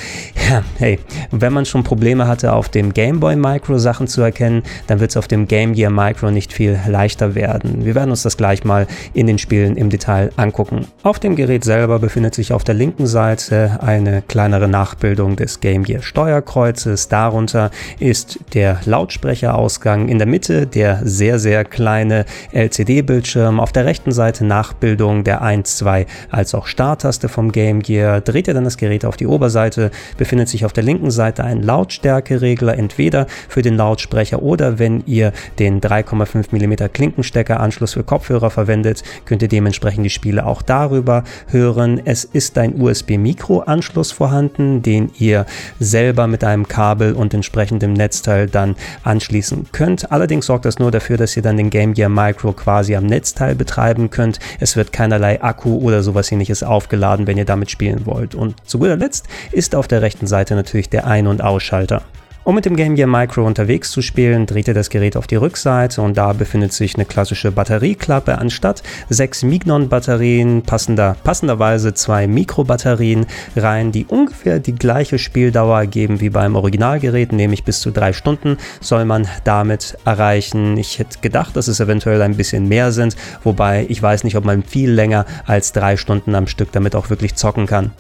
ja, 0.49 0.63
hey, 0.79 0.99
wenn 1.31 1.53
man 1.53 1.65
schon 1.65 1.85
Probleme 1.85 2.27
hatte, 2.27 2.53
auf 2.53 2.69
dem 2.69 2.93
Game 2.93 3.21
Boy 3.21 3.37
Micro 3.37 3.79
Sachen 3.79 4.07
zu 4.07 4.23
erkennen, 4.23 4.63
dann 4.87 5.01
wird 5.01 5.11
es 5.11 5.17
auf 5.17 5.29
dem 5.29 5.49
Game 5.49 5.75
Gear 5.75 5.91
Micro 5.91 6.31
nicht 6.31 6.53
viel 6.53 6.79
leichter 6.87 7.35
werden. 7.35 7.85
Wir 7.85 7.95
werden 7.95 8.11
uns 8.11 8.23
das 8.23 8.37
gleich 8.37 8.65
mal 8.65 8.87
in 9.13 9.27
den 9.27 9.39
Spielen 9.39 9.77
im 9.77 9.91
Detail 9.91 10.31
angucken. 10.37 10.87
Auf 11.03 11.19
dem 11.19 11.37
Gerät 11.37 11.65
selber 11.65 11.99
befindet 11.99 12.35
sich 12.35 12.53
auf 12.53 12.65
der 12.65 12.75
linken 12.75 13.07
Seite 13.07 13.79
eine 13.83 14.23
kleinere 14.23 14.69
Nachbildung 14.69 15.37
des 15.37 15.61
Game 15.61 15.85
Gear 15.85 16.03
Steuerkreuzes. 16.03 17.09
Darunter 17.09 17.71
ist 17.99 18.39
der 18.55 18.81
Lautsprecherausgang. 18.85 20.09
In 20.09 20.19
der 20.19 20.27
Mitte 20.27 20.67
der 20.67 21.01
sehr, 21.05 21.39
sehr 21.39 21.65
kleine 21.65 22.25
LCD-Bildschirm. 22.53 23.61
Auf 23.61 23.73
der 23.73 23.85
rechten 23.85 24.13
Seite 24.13 24.45
Nachbildung 24.45 25.25
der 25.25 25.43
1, 25.43 25.77
2 25.79 26.07
als 26.31 26.55
auch 26.55 26.67
Starttaste 26.67 27.29
vom 27.29 27.53
Game 27.53 27.81
Gear. 27.81 28.21
Dreht 28.21 28.49
ihr 28.49 28.55
dann 28.55 28.65
das 28.65 28.77
Gerät 28.77 29.05
auf 29.05 29.17
die 29.17 29.27
Oberseite, 29.27 29.91
befindet 30.17 30.49
sich 30.49 30.65
auf 30.65 30.73
der 30.73 30.85
linken 30.85 31.11
Seite 31.11 31.45
ein 31.45 31.63
Lautstärkeregler, 31.63 32.77
entweder 32.79 33.27
für 33.49 33.63
den 33.63 33.77
Lautsprecher 33.77 34.43
oder 34.43 34.79
wenn 34.79 35.03
ihr 35.07 35.33
den 35.59 35.81
3,5 35.81 36.47
mm 36.53 36.93
Klinkensteckeranschluss 36.93 37.95
für 37.95 38.05
Kopfhörer 38.05 38.51
verwendet, 38.51 38.94
verwendet, 38.95 39.03
könnt 39.25 39.43
ihr 39.43 39.49
dementsprechend 39.49 40.05
die 40.05 40.11
Spiele 40.11 40.47
auch 40.47 40.63
darüber 40.63 41.25
hören. 41.49 42.01
Es 42.05 42.25
ist 42.25 42.57
ein 42.59 42.81
USB-Mikro-Anschluss 42.81 44.13
vorhanden, 44.13 44.83
den 44.83 45.11
ihr 45.19 45.47
selber 45.81 46.27
mit 46.27 46.45
einem 46.45 46.69
Kabel 46.69 47.15
und 47.15 47.35
entsprechendem 47.35 47.93
Netzteil 47.93 48.47
dann 48.49 48.77
anschließen 49.03 49.67
könnt. 49.73 50.13
Allerdings 50.13 50.47
sorgt 50.47 50.65
das 50.65 50.79
nur 50.79 50.91
dafür, 50.91 51.17
dass 51.17 51.37
ihr 51.37 51.43
dann 51.43 51.57
den 51.57 51.71
Game 51.71 51.95
Gear 51.95 52.09
Micro 52.09 52.53
quasi 52.53 52.97
am 52.97 53.07
Netzteil 53.07 53.55
betreiben 53.55 54.11
könnt. 54.11 54.39
Es 54.61 54.77
wird 54.77 54.93
keinerlei 54.93 55.43
Akku 55.43 55.79
oder 55.79 56.03
sowas 56.03 56.31
ähnliches 56.31 56.63
aufgeladen, 56.63 57.27
wenn 57.27 57.39
ihr 57.39 57.45
damit 57.45 57.71
spielen 57.71 58.07
wollt. 58.07 58.35
Und 58.35 58.55
zu 58.69 58.79
guter 58.79 58.97
Letzt 58.97 59.27
ist 59.53 59.75
auf 59.75 59.89
der 59.89 60.03
rechten 60.03 60.27
Seite 60.27 60.55
natürlich 60.55 60.89
der 60.89 61.07
Ein- 61.07 61.27
und 61.27 61.43
Ausschalter. 61.43 62.03
Um 62.47 62.55
mit 62.55 62.67
dem 62.67 62.77
Game 62.77 62.95
Gear 62.95 63.09
Micro 63.09 63.47
unterwegs 63.47 63.91
zu 63.91 64.03
spielen, 64.03 64.45
dreht 64.45 64.69
ihr 64.69 64.75
das 64.75 64.91
Gerät 64.91 65.17
auf 65.17 65.27
die 65.27 65.37
Rückseite 65.37 66.03
und 66.03 66.19
da 66.19 66.35
befindet 66.35 66.75
sich 66.75 66.95
eine 66.95 67.07
klassische 67.07 67.51
Batterieklappe 67.51 68.37
anstatt 68.37 68.83
sechs 69.09 69.43
Mignon-Batterien, 69.43 70.61
passender, 70.61 71.17
passenderweise 71.25 71.95
zwei 71.95 72.27
Mikrobatterien 72.27 73.25
rein, 73.57 73.93
die 73.93 74.05
ungefähr 74.05 74.59
die 74.59 74.75
gleiche 74.75 75.19
Spieldauer 75.19 75.87
geben 75.87 76.21
wie 76.21 76.29
beim 76.29 76.55
Originalgerät, 76.55 77.33
nämlich 77.33 77.65
bis 77.65 77.81
zu 77.81 77.91
drei 77.91 78.13
Stunden 78.13 78.59
soll 78.79 79.07
man 79.07 79.27
damit 79.45 79.97
erreichen. 80.05 80.77
Ich 80.77 80.99
hätte 80.99 81.21
gedacht, 81.21 81.57
dass 81.57 81.67
es 81.67 81.81
eventuell 81.81 82.21
ein 82.21 82.37
bisschen 82.37 82.69
mehr 82.69 82.93
sind, 82.93 83.17
wobei 83.43 83.87
ich 83.89 84.03
weiß 84.03 84.23
nicht, 84.23 84.37
ob 84.37 84.45
man 84.45 84.63
viel 84.63 84.91
länger 84.91 85.25
als 85.47 85.73
drei 85.73 85.97
Stunden 85.97 86.35
am 86.35 86.47
Stück 86.47 86.73
damit 86.73 86.95
auch 86.95 87.09
wirklich 87.09 87.37
zocken 87.37 87.65
kann. 87.65 87.93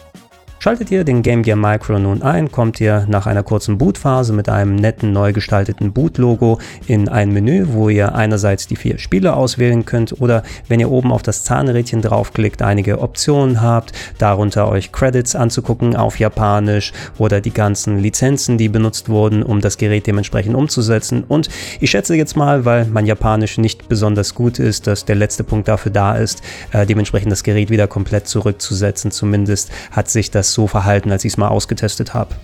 Schaltet 0.64 0.90
ihr 0.90 1.04
den 1.04 1.21
Game 1.21 1.42
Gear 1.42 1.59
Micro 1.59 1.99
nun 1.99 2.23
ein, 2.23 2.50
kommt 2.50 2.80
ihr 2.80 3.04
nach 3.06 3.26
einer 3.26 3.42
kurzen 3.42 3.76
Bootphase 3.76 4.33
mit 4.33 4.49
einem 4.49 4.76
netten 4.76 5.12
neu 5.12 5.35
gestalteten 5.35 5.92
Boot-Logo 5.92 6.59
in 6.87 7.11
ein 7.11 7.33
Menü, 7.33 7.66
wo 7.73 7.90
ihr 7.90 8.14
einerseits 8.14 8.66
die 8.66 8.76
vier 8.76 8.97
Spiele 8.97 9.37
auswählen 9.37 9.85
könnt 9.85 10.23
oder 10.23 10.42
wenn 10.66 10.80
ihr 10.80 10.90
oben 10.90 11.12
auf 11.12 11.23
das 11.23 11.44
Zahnrädchen 11.44 12.00
draufklickt, 12.00 12.62
einige 12.62 13.02
Optionen 13.02 13.61
habt, 13.61 13.92
darunter 14.16 14.66
euch 14.66 14.90
Credits 14.90 15.37
anzugucken 15.37 15.97
auf 15.97 16.18
Japanisch 16.18 16.94
oder 17.18 17.42
die 17.42 17.52
ganzen 17.52 17.99
Lizenzen, 17.99 18.56
die 18.56 18.71
benutzt 18.71 19.11
wurden, 19.11 19.42
um 19.42 19.61
das 19.61 19.76
Gerät 19.76 20.06
dementsprechend 20.06 20.54
umzusetzen. 20.54 21.25
Und 21.28 21.50
ich 21.78 21.90
schätze 21.90 22.14
jetzt 22.14 22.38
mal, 22.38 22.64
weil 22.64 22.87
mein 22.87 23.04
Japanisch 23.04 23.59
nicht 23.59 23.90
besonders 23.90 24.35
gut 24.35 24.59
ist, 24.59 24.87
dass 24.87 25.04
der 25.04 25.16
letzte 25.16 25.44
Punkt 25.44 25.68
dafür 25.68 25.92
da 25.92 26.16
ist, 26.16 26.40
äh, 26.73 26.87
dementsprechend 26.87 27.30
das 27.30 27.42
Gerät 27.42 27.68
wieder 27.68 27.87
komplett 27.87 28.28
zurückzusetzen. 28.28 29.11
Zumindest 29.11 29.71
hat 29.90 30.09
sich 30.09 30.30
das 30.30 30.53
so 30.54 30.66
verhalten, 30.66 31.12
als 31.12 31.25
ich 31.25 31.32
es 31.32 31.37
mal 31.37 31.49
ausgetestet 31.49 32.14
habe. 32.14 32.34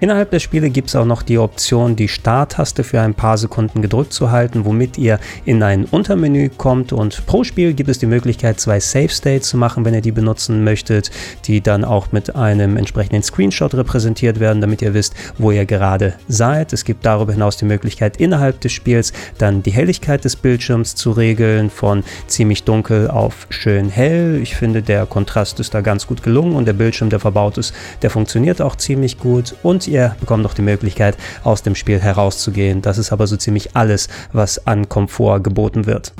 Innerhalb 0.00 0.30
der 0.30 0.38
Spiele 0.38 0.70
gibt 0.70 0.88
es 0.88 0.96
auch 0.96 1.04
noch 1.04 1.22
die 1.22 1.38
Option, 1.38 1.96
die 1.96 2.06
Starttaste 2.06 2.84
für 2.84 3.00
ein 3.00 3.14
paar 3.14 3.36
Sekunden 3.36 3.82
gedrückt 3.82 4.12
zu 4.12 4.30
halten, 4.30 4.64
womit 4.64 4.96
ihr 4.96 5.18
in 5.44 5.60
ein 5.64 5.86
Untermenü 5.86 6.50
kommt 6.50 6.92
und 6.92 7.26
pro 7.26 7.42
Spiel 7.42 7.72
gibt 7.72 7.88
es 7.88 7.98
die 7.98 8.06
Möglichkeit, 8.06 8.60
zwei 8.60 8.78
Save 8.78 9.08
States 9.08 9.48
zu 9.48 9.56
machen, 9.56 9.84
wenn 9.84 9.94
ihr 9.94 10.00
die 10.00 10.12
benutzen 10.12 10.62
möchtet, 10.62 11.10
die 11.46 11.60
dann 11.60 11.84
auch 11.84 12.12
mit 12.12 12.36
einem 12.36 12.76
entsprechenden 12.76 13.24
Screenshot 13.24 13.74
repräsentiert 13.74 14.38
werden, 14.38 14.60
damit 14.60 14.82
ihr 14.82 14.94
wisst, 14.94 15.14
wo 15.36 15.50
ihr 15.50 15.66
gerade 15.66 16.14
seid. 16.28 16.72
Es 16.72 16.84
gibt 16.84 17.04
darüber 17.04 17.32
hinaus 17.32 17.56
die 17.56 17.64
Möglichkeit, 17.64 18.18
innerhalb 18.18 18.60
des 18.60 18.70
Spiels 18.70 19.12
dann 19.38 19.64
die 19.64 19.72
Helligkeit 19.72 20.24
des 20.24 20.36
Bildschirms 20.36 20.94
zu 20.94 21.10
regeln, 21.10 21.70
von 21.70 22.04
ziemlich 22.28 22.62
dunkel 22.62 23.10
auf 23.10 23.48
schön 23.50 23.88
hell. 23.88 24.38
Ich 24.40 24.54
finde, 24.54 24.80
der 24.80 25.06
Kontrast 25.06 25.58
ist 25.58 25.74
da 25.74 25.80
ganz 25.80 26.06
gut 26.06 26.22
gelungen 26.22 26.54
und 26.54 26.66
der 26.66 26.72
Bildschirm, 26.72 27.10
der 27.10 27.18
verbaut 27.18 27.58
ist, 27.58 27.74
der 28.02 28.10
funktioniert 28.10 28.62
auch 28.62 28.76
ziemlich 28.76 29.18
gut 29.18 29.56
und 29.64 29.87
ihr 29.88 30.14
bekommt 30.20 30.42
noch 30.42 30.54
die 30.54 30.62
Möglichkeit, 30.62 31.16
aus 31.42 31.62
dem 31.62 31.74
Spiel 31.74 31.98
herauszugehen. 31.98 32.82
Das 32.82 32.98
ist 32.98 33.12
aber 33.12 33.26
so 33.26 33.36
ziemlich 33.36 33.74
alles, 33.74 34.08
was 34.32 34.66
an 34.66 34.88
Komfort 34.88 35.40
geboten 35.40 35.86
wird. 35.86 36.12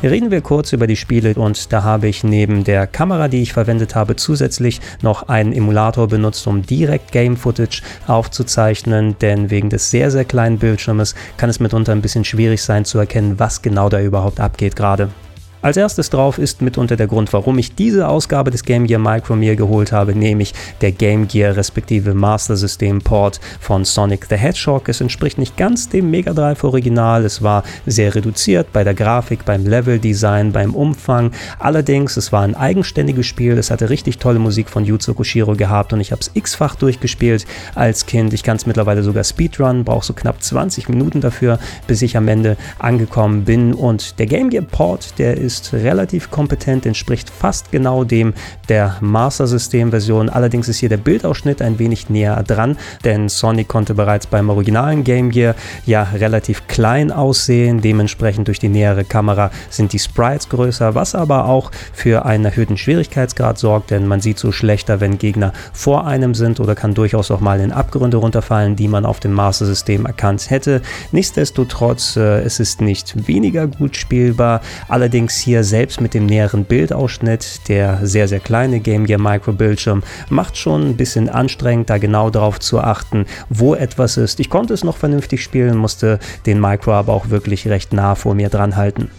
Reden 0.00 0.30
wir 0.30 0.42
kurz 0.42 0.72
über 0.72 0.86
die 0.86 0.94
Spiele 0.94 1.34
und 1.34 1.72
da 1.72 1.82
habe 1.82 2.06
ich 2.06 2.22
neben 2.22 2.62
der 2.62 2.86
Kamera, 2.86 3.26
die 3.26 3.42
ich 3.42 3.52
verwendet 3.52 3.96
habe, 3.96 4.14
zusätzlich 4.14 4.80
noch 5.02 5.28
einen 5.28 5.52
Emulator 5.52 6.06
benutzt, 6.06 6.46
um 6.46 6.62
direkt 6.62 7.10
Game 7.10 7.36
Footage 7.36 7.82
aufzuzeichnen, 8.06 9.16
denn 9.20 9.50
wegen 9.50 9.70
des 9.70 9.90
sehr, 9.90 10.12
sehr 10.12 10.24
kleinen 10.24 10.58
Bildschirmes 10.58 11.16
kann 11.36 11.50
es 11.50 11.58
mitunter 11.58 11.90
ein 11.90 12.02
bisschen 12.02 12.24
schwierig 12.24 12.62
sein 12.62 12.84
zu 12.84 12.98
erkennen, 12.98 13.40
was 13.40 13.60
genau 13.60 13.88
da 13.88 14.00
überhaupt 14.00 14.38
abgeht 14.38 14.76
gerade. 14.76 15.10
Als 15.60 15.76
erstes 15.76 16.08
drauf 16.08 16.38
ist 16.38 16.62
mitunter 16.62 16.94
der 16.94 17.08
Grund, 17.08 17.32
warum 17.32 17.58
ich 17.58 17.74
diese 17.74 18.06
Ausgabe 18.06 18.52
des 18.52 18.62
Game 18.62 18.86
Gear 18.86 19.00
Micro 19.00 19.34
mir 19.34 19.56
geholt 19.56 19.90
habe, 19.90 20.14
nämlich 20.14 20.54
der 20.80 20.92
Game 20.92 21.26
Gear 21.26 21.56
respektive 21.56 22.14
Master 22.14 22.56
System 22.56 23.00
Port 23.00 23.40
von 23.58 23.84
Sonic 23.84 24.26
the 24.30 24.36
Hedgehog. 24.36 24.88
Es 24.88 25.00
entspricht 25.00 25.36
nicht 25.36 25.56
ganz 25.56 25.88
dem 25.88 26.12
Mega 26.12 26.32
Drive 26.32 26.62
Original, 26.62 27.24
es 27.24 27.42
war 27.42 27.64
sehr 27.86 28.14
reduziert 28.14 28.72
bei 28.72 28.84
der 28.84 28.94
Grafik, 28.94 29.44
beim 29.44 29.66
Leveldesign, 29.66 30.52
beim 30.52 30.76
Umfang. 30.76 31.32
Allerdings, 31.58 32.16
es 32.16 32.30
war 32.30 32.42
ein 32.42 32.54
eigenständiges 32.54 33.26
Spiel, 33.26 33.58
es 33.58 33.72
hatte 33.72 33.90
richtig 33.90 34.18
tolle 34.18 34.38
Musik 34.38 34.70
von 34.70 34.84
Yuzo 34.84 35.12
Koshiro 35.12 35.56
gehabt 35.56 35.92
und 35.92 35.98
ich 35.98 36.12
habe 36.12 36.20
es 36.20 36.30
x-fach 36.34 36.76
durchgespielt 36.76 37.46
als 37.74 38.06
Kind. 38.06 38.32
Ich 38.32 38.44
kann 38.44 38.58
es 38.58 38.66
mittlerweile 38.66 39.02
sogar 39.02 39.24
Speedrun, 39.24 39.82
brauche 39.82 40.06
so 40.06 40.12
knapp 40.12 40.40
20 40.40 40.88
Minuten 40.88 41.20
dafür, 41.20 41.58
bis 41.88 42.00
ich 42.02 42.16
am 42.16 42.28
Ende 42.28 42.56
angekommen 42.78 43.42
bin 43.44 43.74
und 43.74 44.20
der 44.20 44.26
Game 44.26 44.50
Gear 44.50 44.62
Port, 44.62 45.18
der 45.18 45.47
ist 45.48 45.72
relativ 45.72 46.30
kompetent, 46.30 46.84
entspricht 46.84 47.30
fast 47.30 47.72
genau 47.72 48.04
dem 48.04 48.34
der 48.68 48.98
Master 49.00 49.46
System 49.46 49.88
Version. 49.88 50.28
Allerdings 50.28 50.68
ist 50.68 50.76
hier 50.76 50.90
der 50.90 50.98
Bildausschnitt 50.98 51.62
ein 51.62 51.78
wenig 51.78 52.10
näher 52.10 52.42
dran, 52.42 52.76
denn 53.02 53.30
Sonic 53.30 53.66
konnte 53.66 53.94
bereits 53.94 54.26
beim 54.26 54.50
originalen 54.50 55.04
Game 55.04 55.30
Gear 55.30 55.54
ja 55.86 56.02
relativ 56.02 56.66
klein 56.66 57.10
aussehen. 57.10 57.80
Dementsprechend 57.80 58.48
durch 58.48 58.58
die 58.58 58.68
nähere 58.68 59.04
Kamera 59.04 59.50
sind 59.70 59.94
die 59.94 59.98
Sprites 59.98 60.50
größer, 60.50 60.94
was 60.94 61.14
aber 61.14 61.46
auch 61.46 61.70
für 61.94 62.26
einen 62.26 62.44
erhöhten 62.44 62.76
Schwierigkeitsgrad 62.76 63.56
sorgt, 63.56 63.90
denn 63.90 64.06
man 64.06 64.20
sieht 64.20 64.38
so 64.38 64.52
schlechter, 64.52 65.00
wenn 65.00 65.16
Gegner 65.16 65.54
vor 65.72 66.06
einem 66.06 66.34
sind 66.34 66.60
oder 66.60 66.74
kann 66.74 66.92
durchaus 66.92 67.30
auch 67.30 67.40
mal 67.40 67.60
in 67.60 67.72
Abgründe 67.72 68.18
runterfallen, 68.18 68.76
die 68.76 68.88
man 68.88 69.06
auf 69.06 69.18
dem 69.18 69.32
Master 69.32 69.64
System 69.64 70.04
erkannt 70.04 70.50
hätte. 70.50 70.82
Nichtsdestotrotz, 71.10 72.18
äh, 72.18 72.42
es 72.42 72.60
ist 72.60 72.82
nicht 72.82 73.26
weniger 73.26 73.66
gut 73.66 73.96
spielbar. 73.96 74.60
Allerdings 74.88 75.37
hier 75.40 75.64
selbst 75.64 76.00
mit 76.00 76.14
dem 76.14 76.26
näheren 76.26 76.64
Bildausschnitt, 76.64 77.68
der 77.68 78.06
sehr, 78.06 78.28
sehr 78.28 78.40
kleine 78.40 78.80
Game 78.80 79.06
Gear 79.06 79.20
Micro 79.20 79.52
Bildschirm, 79.52 80.02
macht 80.28 80.56
schon 80.56 80.90
ein 80.90 80.96
bisschen 80.96 81.28
anstrengend, 81.28 81.90
da 81.90 81.98
genau 81.98 82.30
darauf 82.30 82.60
zu 82.60 82.80
achten, 82.80 83.26
wo 83.48 83.74
etwas 83.74 84.16
ist. 84.16 84.40
Ich 84.40 84.50
konnte 84.50 84.74
es 84.74 84.84
noch 84.84 84.96
vernünftig 84.96 85.42
spielen, 85.42 85.76
musste 85.76 86.18
den 86.46 86.60
Micro 86.60 86.92
aber 86.92 87.12
auch 87.12 87.30
wirklich 87.30 87.68
recht 87.68 87.92
nah 87.92 88.14
vor 88.14 88.34
mir 88.34 88.48
dran 88.48 88.76
halten. 88.76 89.10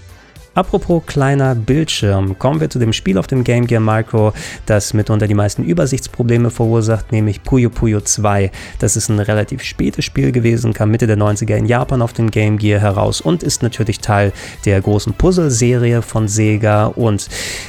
Apropos 0.56 1.03
kleiner 1.06 1.53
Bildschirm, 1.53 2.39
kommen 2.39 2.60
wir 2.60 2.70
zu 2.70 2.79
dem 2.79 2.91
Spiel 2.91 3.18
auf 3.18 3.27
dem 3.27 3.44
Game 3.44 3.68
Gear 3.68 3.79
Micro, 3.79 4.34
das 4.65 4.94
mitunter 4.94 5.27
die 5.27 5.36
meisten 5.36 5.63
Übersichtsprobleme 5.63 6.50
verursacht, 6.50 7.12
nämlich 7.12 7.44
Puyo 7.44 7.70
Puyo 7.70 8.01
2. 8.01 8.51
Das 8.79 8.96
ist 8.96 9.10
ein 9.10 9.20
relativ 9.20 9.62
spätes 9.63 10.06
Spiel 10.06 10.32
gewesen, 10.32 10.74
kam 10.74 10.89
Mitte 10.89 11.06
der 11.06 11.18
90er 11.18 11.56
in 11.56 11.68
Japan 11.68 12.01
auf 12.01 12.13
dem 12.13 12.32
Game 12.32 12.58
Gear 12.58 12.82
heraus 12.82 13.22
und 13.22 13.44
ist 13.44 13.62
natürlich 13.62 14.00
Teil 14.00 14.34
der 14.65 14.82
großen 14.82 15.13
Puzzle-Serie 15.13 16.01
von 16.01 16.27
Sega. 16.27 16.88
Und 16.88 17.27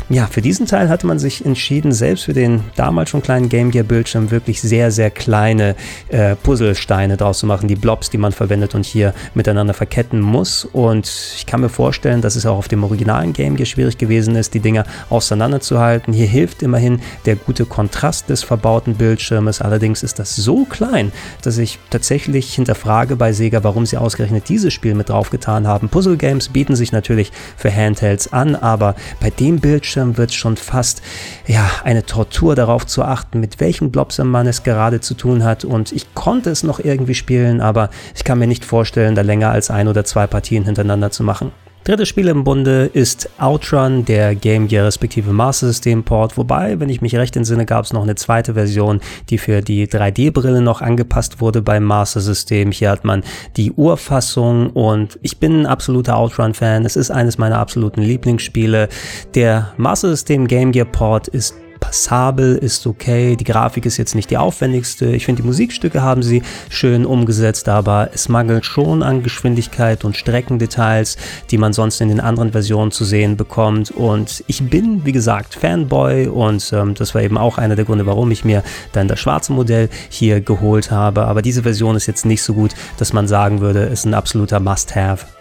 ja, 0.09 0.27
für 0.27 0.41
diesen 0.41 0.67
Teil 0.67 0.89
hatte 0.89 1.07
man 1.07 1.19
sich 1.19 1.45
entschieden, 1.45 1.93
selbst 1.93 2.25
für 2.25 2.33
den 2.33 2.63
damals 2.77 3.11
schon 3.11 3.23
kleinen 3.23 3.51
Game 3.51 3.71
Gear 3.71 3.85
Bildschirm 3.85 4.31
wirklich 4.31 4.61
sehr, 4.63 4.91
sehr 4.91 5.11
kleine 5.11 5.77
äh, 6.09 6.35
Puzzlesteine 6.35 7.19
draus 7.19 7.41
zu 7.41 7.47
machen, 7.47 7.69
die 7.69 7.77
Blobs, 7.77 8.09
die 8.09 8.19
man 8.19 8.33
verwendet 8.33 8.75
und 8.75 8.87
hier 8.87 9.13
miteinander 9.35 9.75
verketten 9.75 10.21
muss. 10.21 10.65
Und 10.65 11.07
ich 11.37 11.45
kann 11.47 11.61
mir 11.61 11.69
vorstellen, 11.69 12.23
dass 12.23 12.37
es 12.37 12.47
auch 12.47 12.57
auf 12.57 12.69
dem 12.69 12.80
originalen 12.85 13.33
Game 13.33 13.57
Gear 13.57 13.67
schwierig 13.67 13.99
gewesen 13.99 14.37
ist, 14.37 14.55
die 14.55 14.61
Dinger 14.61 14.85
auseinanderzuhalten. 15.09 16.13
Hier 16.13 16.27
hilft 16.27 16.63
immerhin 16.63 17.01
der 17.27 17.37
gute 17.37 17.65
Kontrast 17.65 18.29
des 18.29 18.43
verbauten 18.43 18.95
Bildschirmes. 18.95 19.61
Allerdings 19.61 20.03
ist 20.03 20.19
das 20.19 20.37
so 20.37 20.65
klein, 20.65 21.13
dass 21.43 21.59
ich 21.59 21.79
tatsächlich 21.91 22.55
hinterfrage 22.55 23.17
bei 23.17 23.33
Sega, 23.33 23.65
warum 23.65 23.87
sie 23.87 23.97
ausgerechnet 23.97 24.49
dieses 24.49 24.73
Spiel 24.73 24.95
mit 24.95 25.09
draufgetan 25.09 25.67
haben. 25.67 25.89
Puzzle 25.89 26.17
Games 26.17 26.49
bieten 26.49 26.77
sich 26.77 26.93
natürlich 26.93 27.33
für 27.57 27.75
Handhelds 27.75 28.33
an, 28.33 28.55
aber 28.55 28.95
bei 29.21 29.31
dem 29.31 29.61
Bildschirm 29.61 30.17
wird 30.17 30.31
es 30.31 30.37
schon 30.37 30.57
fast 30.57 31.03
ja, 31.47 31.69
eine 31.85 32.07
Tortur 32.07 32.55
darauf 32.55 32.87
zu 32.87 33.03
achten, 33.03 33.41
mit 33.41 33.61
welchem 33.61 33.91
Blobser 33.91 34.25
man 34.25 34.47
es 34.47 34.63
gerade 34.63 35.01
zu 35.01 35.15
tun 35.15 35.45
hat. 35.45 35.65
Und 35.65 35.93
ich 35.93 36.15
konnte 36.15 36.51
es 36.51 36.63
noch 36.63 36.81
irgendwie 36.81 37.15
spielen, 37.15 37.61
aber 37.61 37.91
ich 38.15 38.25
kann 38.25 38.39
mir 38.39 38.47
nicht 38.47 38.65
vorstellen, 38.65 39.15
da 39.15 39.23
länger 39.23 39.51
als 39.51 39.71
ein 39.71 39.89
oder 39.89 40.05
zwei 40.05 40.27
Partien 40.27 40.65
hintereinander 40.65 41.11
zu 41.11 41.23
machen. 41.23 41.53
Drittes 41.83 42.09
Spiel 42.09 42.29
im 42.29 42.45
Bunde 42.45 42.91
ist 42.93 43.31
Outrun, 43.39 44.05
der 44.05 44.35
Game 44.35 44.69
Gear 44.69 44.85
respektive 44.85 45.33
Master 45.33 45.67
System 45.67 46.05
Port, 46.05 46.37
wobei, 46.37 46.79
wenn 46.79 46.91
ich 46.91 47.01
mich 47.01 47.17
recht 47.17 47.37
entsinne, 47.37 47.65
gab 47.65 47.87
es 47.87 47.95
noch 47.95 48.03
eine 48.03 48.17
zweite 48.17 48.53
Version, 48.53 49.01
die 49.31 49.39
für 49.39 49.63
die 49.63 49.87
3D-Brille 49.89 50.61
noch 50.61 50.83
angepasst 50.83 51.41
wurde 51.41 51.63
beim 51.63 51.85
Master 51.85 52.21
System. 52.21 52.71
Hier 52.71 52.91
hat 52.91 53.05
man 53.05 53.25
die 53.57 53.73
Urfassung 53.73 54.71
und 54.71 55.19
ich 55.23 55.39
bin 55.39 55.63
ein 55.63 55.67
absoluter 55.67 56.19
Outrun-Fan. 56.19 56.85
Es 56.85 56.97
ist 56.97 57.11
eines 57.11 57.39
meiner 57.39 57.59
absoluten 57.59 58.03
Lieblingsspiele. 58.03 58.91
Der 59.35 59.73
Master 59.79 60.11
System 60.11 60.47
Game 60.47 60.73
Gear 60.73 60.87
Port 60.87 61.29
ist 61.29 61.55
passabel, 61.91 62.55
ist 62.55 62.87
okay. 62.87 63.35
Die 63.35 63.43
Grafik 63.43 63.85
ist 63.85 63.97
jetzt 63.97 64.15
nicht 64.15 64.31
die 64.31 64.39
aufwendigste. 64.39 65.07
Ich 65.07 65.25
finde, 65.25 65.43
die 65.43 65.47
Musikstücke 65.49 66.03
haben 66.03 66.23
sie 66.23 66.41
schön 66.69 67.05
umgesetzt, 67.05 67.69
aber 67.69 68.11
es 68.15 68.29
mangelt 68.29 68.65
schon 68.65 69.03
an 69.03 69.25
Geschwindigkeit 69.25 70.05
und 70.05 70.17
Streckendetails, 70.17 71.17
die 71.51 71.59
man 71.59 71.73
sonst 71.73 72.01
in 72.01 72.09
den 72.09 72.21
anderen 72.21 72.53
Versionen 72.53 72.93
zu 72.93 73.05
sehen 73.05 73.37
bekommt. 73.37 73.91
Und 73.91 74.45
ich 74.47 74.63
bin, 74.71 75.05
wie 75.05 75.11
gesagt, 75.11 75.57
Fanboy 75.57 76.29
und 76.29 76.73
ähm, 76.73 76.95
das 76.95 77.13
war 77.17 77.23
eben 77.23 77.37
auch 77.37 77.59
einer 77.59 77.75
der 77.75 77.87
Gründe, 77.87 78.07
warum 78.07 78.31
ich 78.31 78.45
mir 78.45 78.63
dann 78.93 79.09
das 79.09 79.19
schwarze 79.19 79.53
Modell 79.53 79.89
hier 80.11 80.41
geholt 80.41 80.93
habe. 80.93 81.25
Aber 81.25 81.43
diese 81.43 81.65
Version 81.65 81.97
ist 81.97 82.07
jetzt 82.07 82.25
nicht 82.25 82.45
so 82.45 82.55
gut, 82.55 82.71
dass 82.99 83.13
man 83.13 83.27
sagen 83.27 83.61
würde, 83.61 83.81
ist 83.81 84.05
ein 84.05 84.15
absoluter 84.15 84.61
Must-Have. 84.61 85.40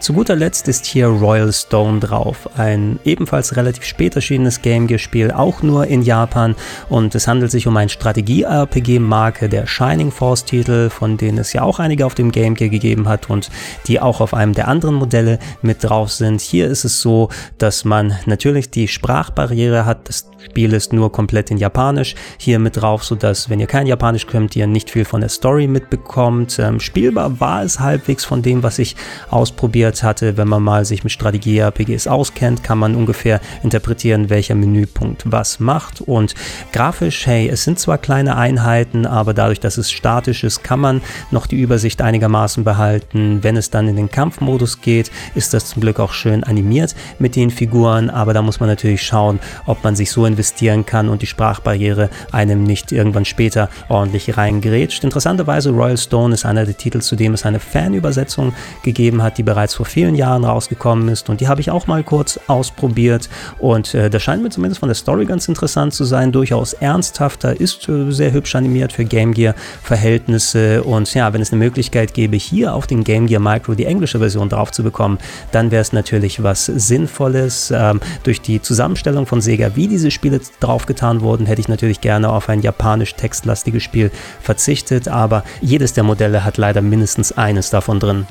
Zu 0.00 0.12
guter 0.12 0.36
Letzt 0.36 0.68
ist 0.68 0.86
hier 0.86 1.08
Royal 1.08 1.52
Stone 1.52 1.98
drauf, 1.98 2.48
ein 2.56 3.00
ebenfalls 3.04 3.56
relativ 3.56 3.82
spät 3.82 4.14
erschienenes 4.14 4.62
Game 4.62 4.86
Gear 4.86 5.00
Spiel, 5.00 5.32
auch 5.32 5.60
nur 5.62 5.88
in 5.88 6.02
Japan 6.02 6.54
und 6.88 7.16
es 7.16 7.26
handelt 7.26 7.50
sich 7.50 7.66
um 7.66 7.76
ein 7.76 7.88
Strategie-RPG-Marke 7.88 9.48
der 9.48 9.66
Shining 9.66 10.12
Force 10.12 10.44
Titel, 10.44 10.88
von 10.88 11.16
denen 11.16 11.38
es 11.38 11.52
ja 11.52 11.62
auch 11.62 11.80
einige 11.80 12.06
auf 12.06 12.14
dem 12.14 12.30
Game 12.30 12.54
Gear 12.54 12.70
gegeben 12.70 13.08
hat 13.08 13.28
und 13.28 13.50
die 13.88 13.98
auch 13.98 14.20
auf 14.20 14.34
einem 14.34 14.54
der 14.54 14.68
anderen 14.68 14.94
Modelle 14.94 15.40
mit 15.62 15.82
drauf 15.82 16.12
sind. 16.12 16.40
Hier 16.40 16.68
ist 16.68 16.84
es 16.84 17.02
so, 17.02 17.28
dass 17.58 17.84
man 17.84 18.16
natürlich 18.24 18.70
die 18.70 18.86
Sprachbarriere 18.86 19.84
hat, 19.84 20.08
das 20.08 20.30
Spiel 20.44 20.72
ist 20.72 20.92
nur 20.92 21.10
komplett 21.10 21.50
in 21.50 21.56
Japanisch 21.56 22.14
hier 22.38 22.60
mit 22.60 22.80
drauf, 22.80 23.04
sodass 23.04 23.50
wenn 23.50 23.58
ihr 23.58 23.66
kein 23.66 23.88
Japanisch 23.88 24.28
könnt, 24.28 24.54
ihr 24.54 24.68
nicht 24.68 24.90
viel 24.90 25.04
von 25.04 25.20
der 25.20 25.28
Story 25.28 25.66
mitbekommt. 25.66 26.58
Ähm, 26.60 26.78
spielbar 26.78 27.40
war 27.40 27.64
es 27.64 27.80
halbwegs 27.80 28.24
von 28.24 28.42
dem, 28.42 28.62
was 28.62 28.78
ich 28.78 28.94
ausprobiert 29.30 29.87
interpretiert 29.88 30.02
hatte. 30.02 30.36
Wenn 30.36 30.48
man 30.48 30.62
mal 30.62 30.84
sich 30.84 31.04
mit 31.04 31.12
Strategie-RPGs 31.12 32.06
auskennt, 32.06 32.62
kann 32.62 32.78
man 32.78 32.94
ungefähr 32.94 33.40
interpretieren, 33.62 34.30
welcher 34.30 34.54
Menüpunkt 34.54 35.24
was 35.26 35.60
macht. 35.60 36.00
Und 36.00 36.34
grafisch, 36.72 37.26
hey, 37.26 37.48
es 37.48 37.64
sind 37.64 37.78
zwar 37.78 37.98
kleine 37.98 38.36
Einheiten, 38.36 39.06
aber 39.06 39.34
dadurch, 39.34 39.60
dass 39.60 39.78
es 39.78 39.90
statisch 39.90 40.44
ist, 40.44 40.62
kann 40.62 40.80
man 40.80 41.00
noch 41.30 41.46
die 41.46 41.60
Übersicht 41.60 42.02
einigermaßen 42.02 42.64
behalten. 42.64 43.42
Wenn 43.42 43.56
es 43.56 43.70
dann 43.70 43.88
in 43.88 43.96
den 43.96 44.10
Kampfmodus 44.10 44.80
geht, 44.80 45.10
ist 45.34 45.54
das 45.54 45.66
zum 45.70 45.82
Glück 45.82 46.00
auch 46.00 46.12
schön 46.12 46.44
animiert 46.44 46.94
mit 47.18 47.36
den 47.36 47.50
Figuren, 47.50 48.10
aber 48.10 48.34
da 48.34 48.42
muss 48.42 48.60
man 48.60 48.68
natürlich 48.68 49.02
schauen, 49.02 49.40
ob 49.66 49.82
man 49.84 49.96
sich 49.96 50.10
so 50.10 50.26
investieren 50.26 50.84
kann 50.84 51.08
und 51.08 51.22
die 51.22 51.26
Sprachbarriere 51.26 52.10
einem 52.32 52.64
nicht 52.64 52.92
irgendwann 52.92 53.24
später 53.24 53.68
ordentlich 53.88 54.36
reingrätscht. 54.36 55.04
Interessanterweise, 55.04 55.70
Royal 55.70 55.96
Stone 55.96 56.34
ist 56.34 56.44
einer 56.44 56.64
der 56.64 56.76
Titel, 56.76 57.00
zu 57.00 57.16
dem 57.16 57.34
es 57.34 57.44
eine 57.44 57.60
Fanübersetzung 57.60 58.52
gegeben 58.82 59.22
hat, 59.22 59.38
die 59.38 59.42
bereits 59.42 59.77
vor 59.78 59.86
vielen 59.86 60.16
Jahren 60.16 60.44
rausgekommen 60.44 61.08
ist. 61.08 61.30
Und 61.30 61.40
die 61.40 61.46
habe 61.46 61.60
ich 61.60 61.70
auch 61.70 61.86
mal 61.86 62.02
kurz 62.02 62.40
ausprobiert. 62.48 63.28
Und 63.60 63.94
äh, 63.94 64.10
das 64.10 64.24
scheint 64.24 64.42
mir 64.42 64.50
zumindest 64.50 64.80
von 64.80 64.88
der 64.88 64.96
Story 64.96 65.24
ganz 65.24 65.46
interessant 65.46 65.94
zu 65.94 66.02
sein, 66.02 66.32
durchaus 66.32 66.72
ernsthafter, 66.72 67.60
ist 67.60 67.88
äh, 67.88 68.10
sehr 68.10 68.32
hübsch 68.32 68.56
animiert 68.56 68.92
für 68.92 69.04
Game 69.04 69.32
Gear 69.32 69.54
Verhältnisse. 69.84 70.82
Und 70.82 71.14
ja, 71.14 71.32
wenn 71.32 71.40
es 71.40 71.52
eine 71.52 71.60
Möglichkeit 71.60 72.12
gäbe, 72.12 72.36
hier 72.36 72.74
auf 72.74 72.88
den 72.88 73.04
Game 73.04 73.28
Gear 73.28 73.40
Micro 73.40 73.74
die 73.74 73.84
englische 73.84 74.18
Version 74.18 74.48
drauf 74.48 74.72
zu 74.72 74.82
bekommen, 74.82 75.18
dann 75.52 75.70
wäre 75.70 75.82
es 75.82 75.92
natürlich 75.92 76.42
was 76.42 76.66
Sinnvolles. 76.66 77.72
Ähm, 77.72 78.00
durch 78.24 78.40
die 78.40 78.60
Zusammenstellung 78.60 79.26
von 79.26 79.40
Sega, 79.40 79.76
wie 79.76 79.86
diese 79.86 80.10
Spiele 80.10 80.40
draufgetan 80.58 81.20
wurden, 81.20 81.46
hätte 81.46 81.60
ich 81.60 81.68
natürlich 81.68 82.00
gerne 82.00 82.30
auf 82.30 82.48
ein 82.48 82.62
japanisch 82.62 83.14
textlastiges 83.14 83.84
Spiel 83.84 84.10
verzichtet, 84.40 85.06
aber 85.06 85.44
jedes 85.60 85.92
der 85.92 86.02
Modelle 86.02 86.44
hat 86.44 86.56
leider 86.56 86.82
mindestens 86.82 87.30
eines 87.30 87.70
davon 87.70 88.00
drin. 88.00 88.26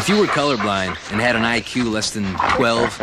If 0.00 0.08
you 0.08 0.18
were 0.18 0.24
colorblind 0.24 0.96
and 1.12 1.20
had 1.20 1.36
an 1.36 1.42
IQ 1.42 1.92
less 1.92 2.10
than 2.10 2.24
12, 2.56 3.02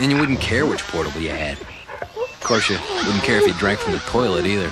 then 0.00 0.10
you 0.10 0.18
wouldn't 0.18 0.40
care 0.40 0.66
which 0.66 0.82
portable 0.82 1.20
you 1.20 1.28
had. 1.28 1.56
Of 1.60 2.40
course, 2.42 2.68
you 2.68 2.76
wouldn't 3.06 3.22
care 3.22 3.38
if 3.40 3.46
you 3.46 3.54
drank 3.54 3.78
from 3.78 3.92
the 3.92 4.00
toilet 4.00 4.44
either. 4.44 4.68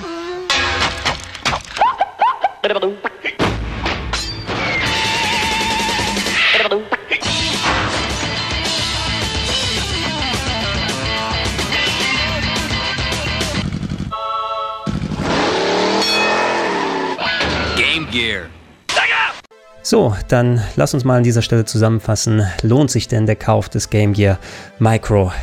So, 19.85 20.15
dann 20.29 20.63
lass 20.77 20.93
uns 20.93 21.03
mal 21.03 21.17
an 21.17 21.23
dieser 21.23 21.41
Stelle 21.41 21.65
zusammenfassen. 21.65 22.47
Lohnt 22.61 22.89
sich 22.89 23.09
denn 23.09 23.25
der 23.25 23.35
Kauf 23.35 23.67
des 23.67 23.89
Game 23.89 24.13
Gear 24.13 24.39
Micro? 24.79 25.33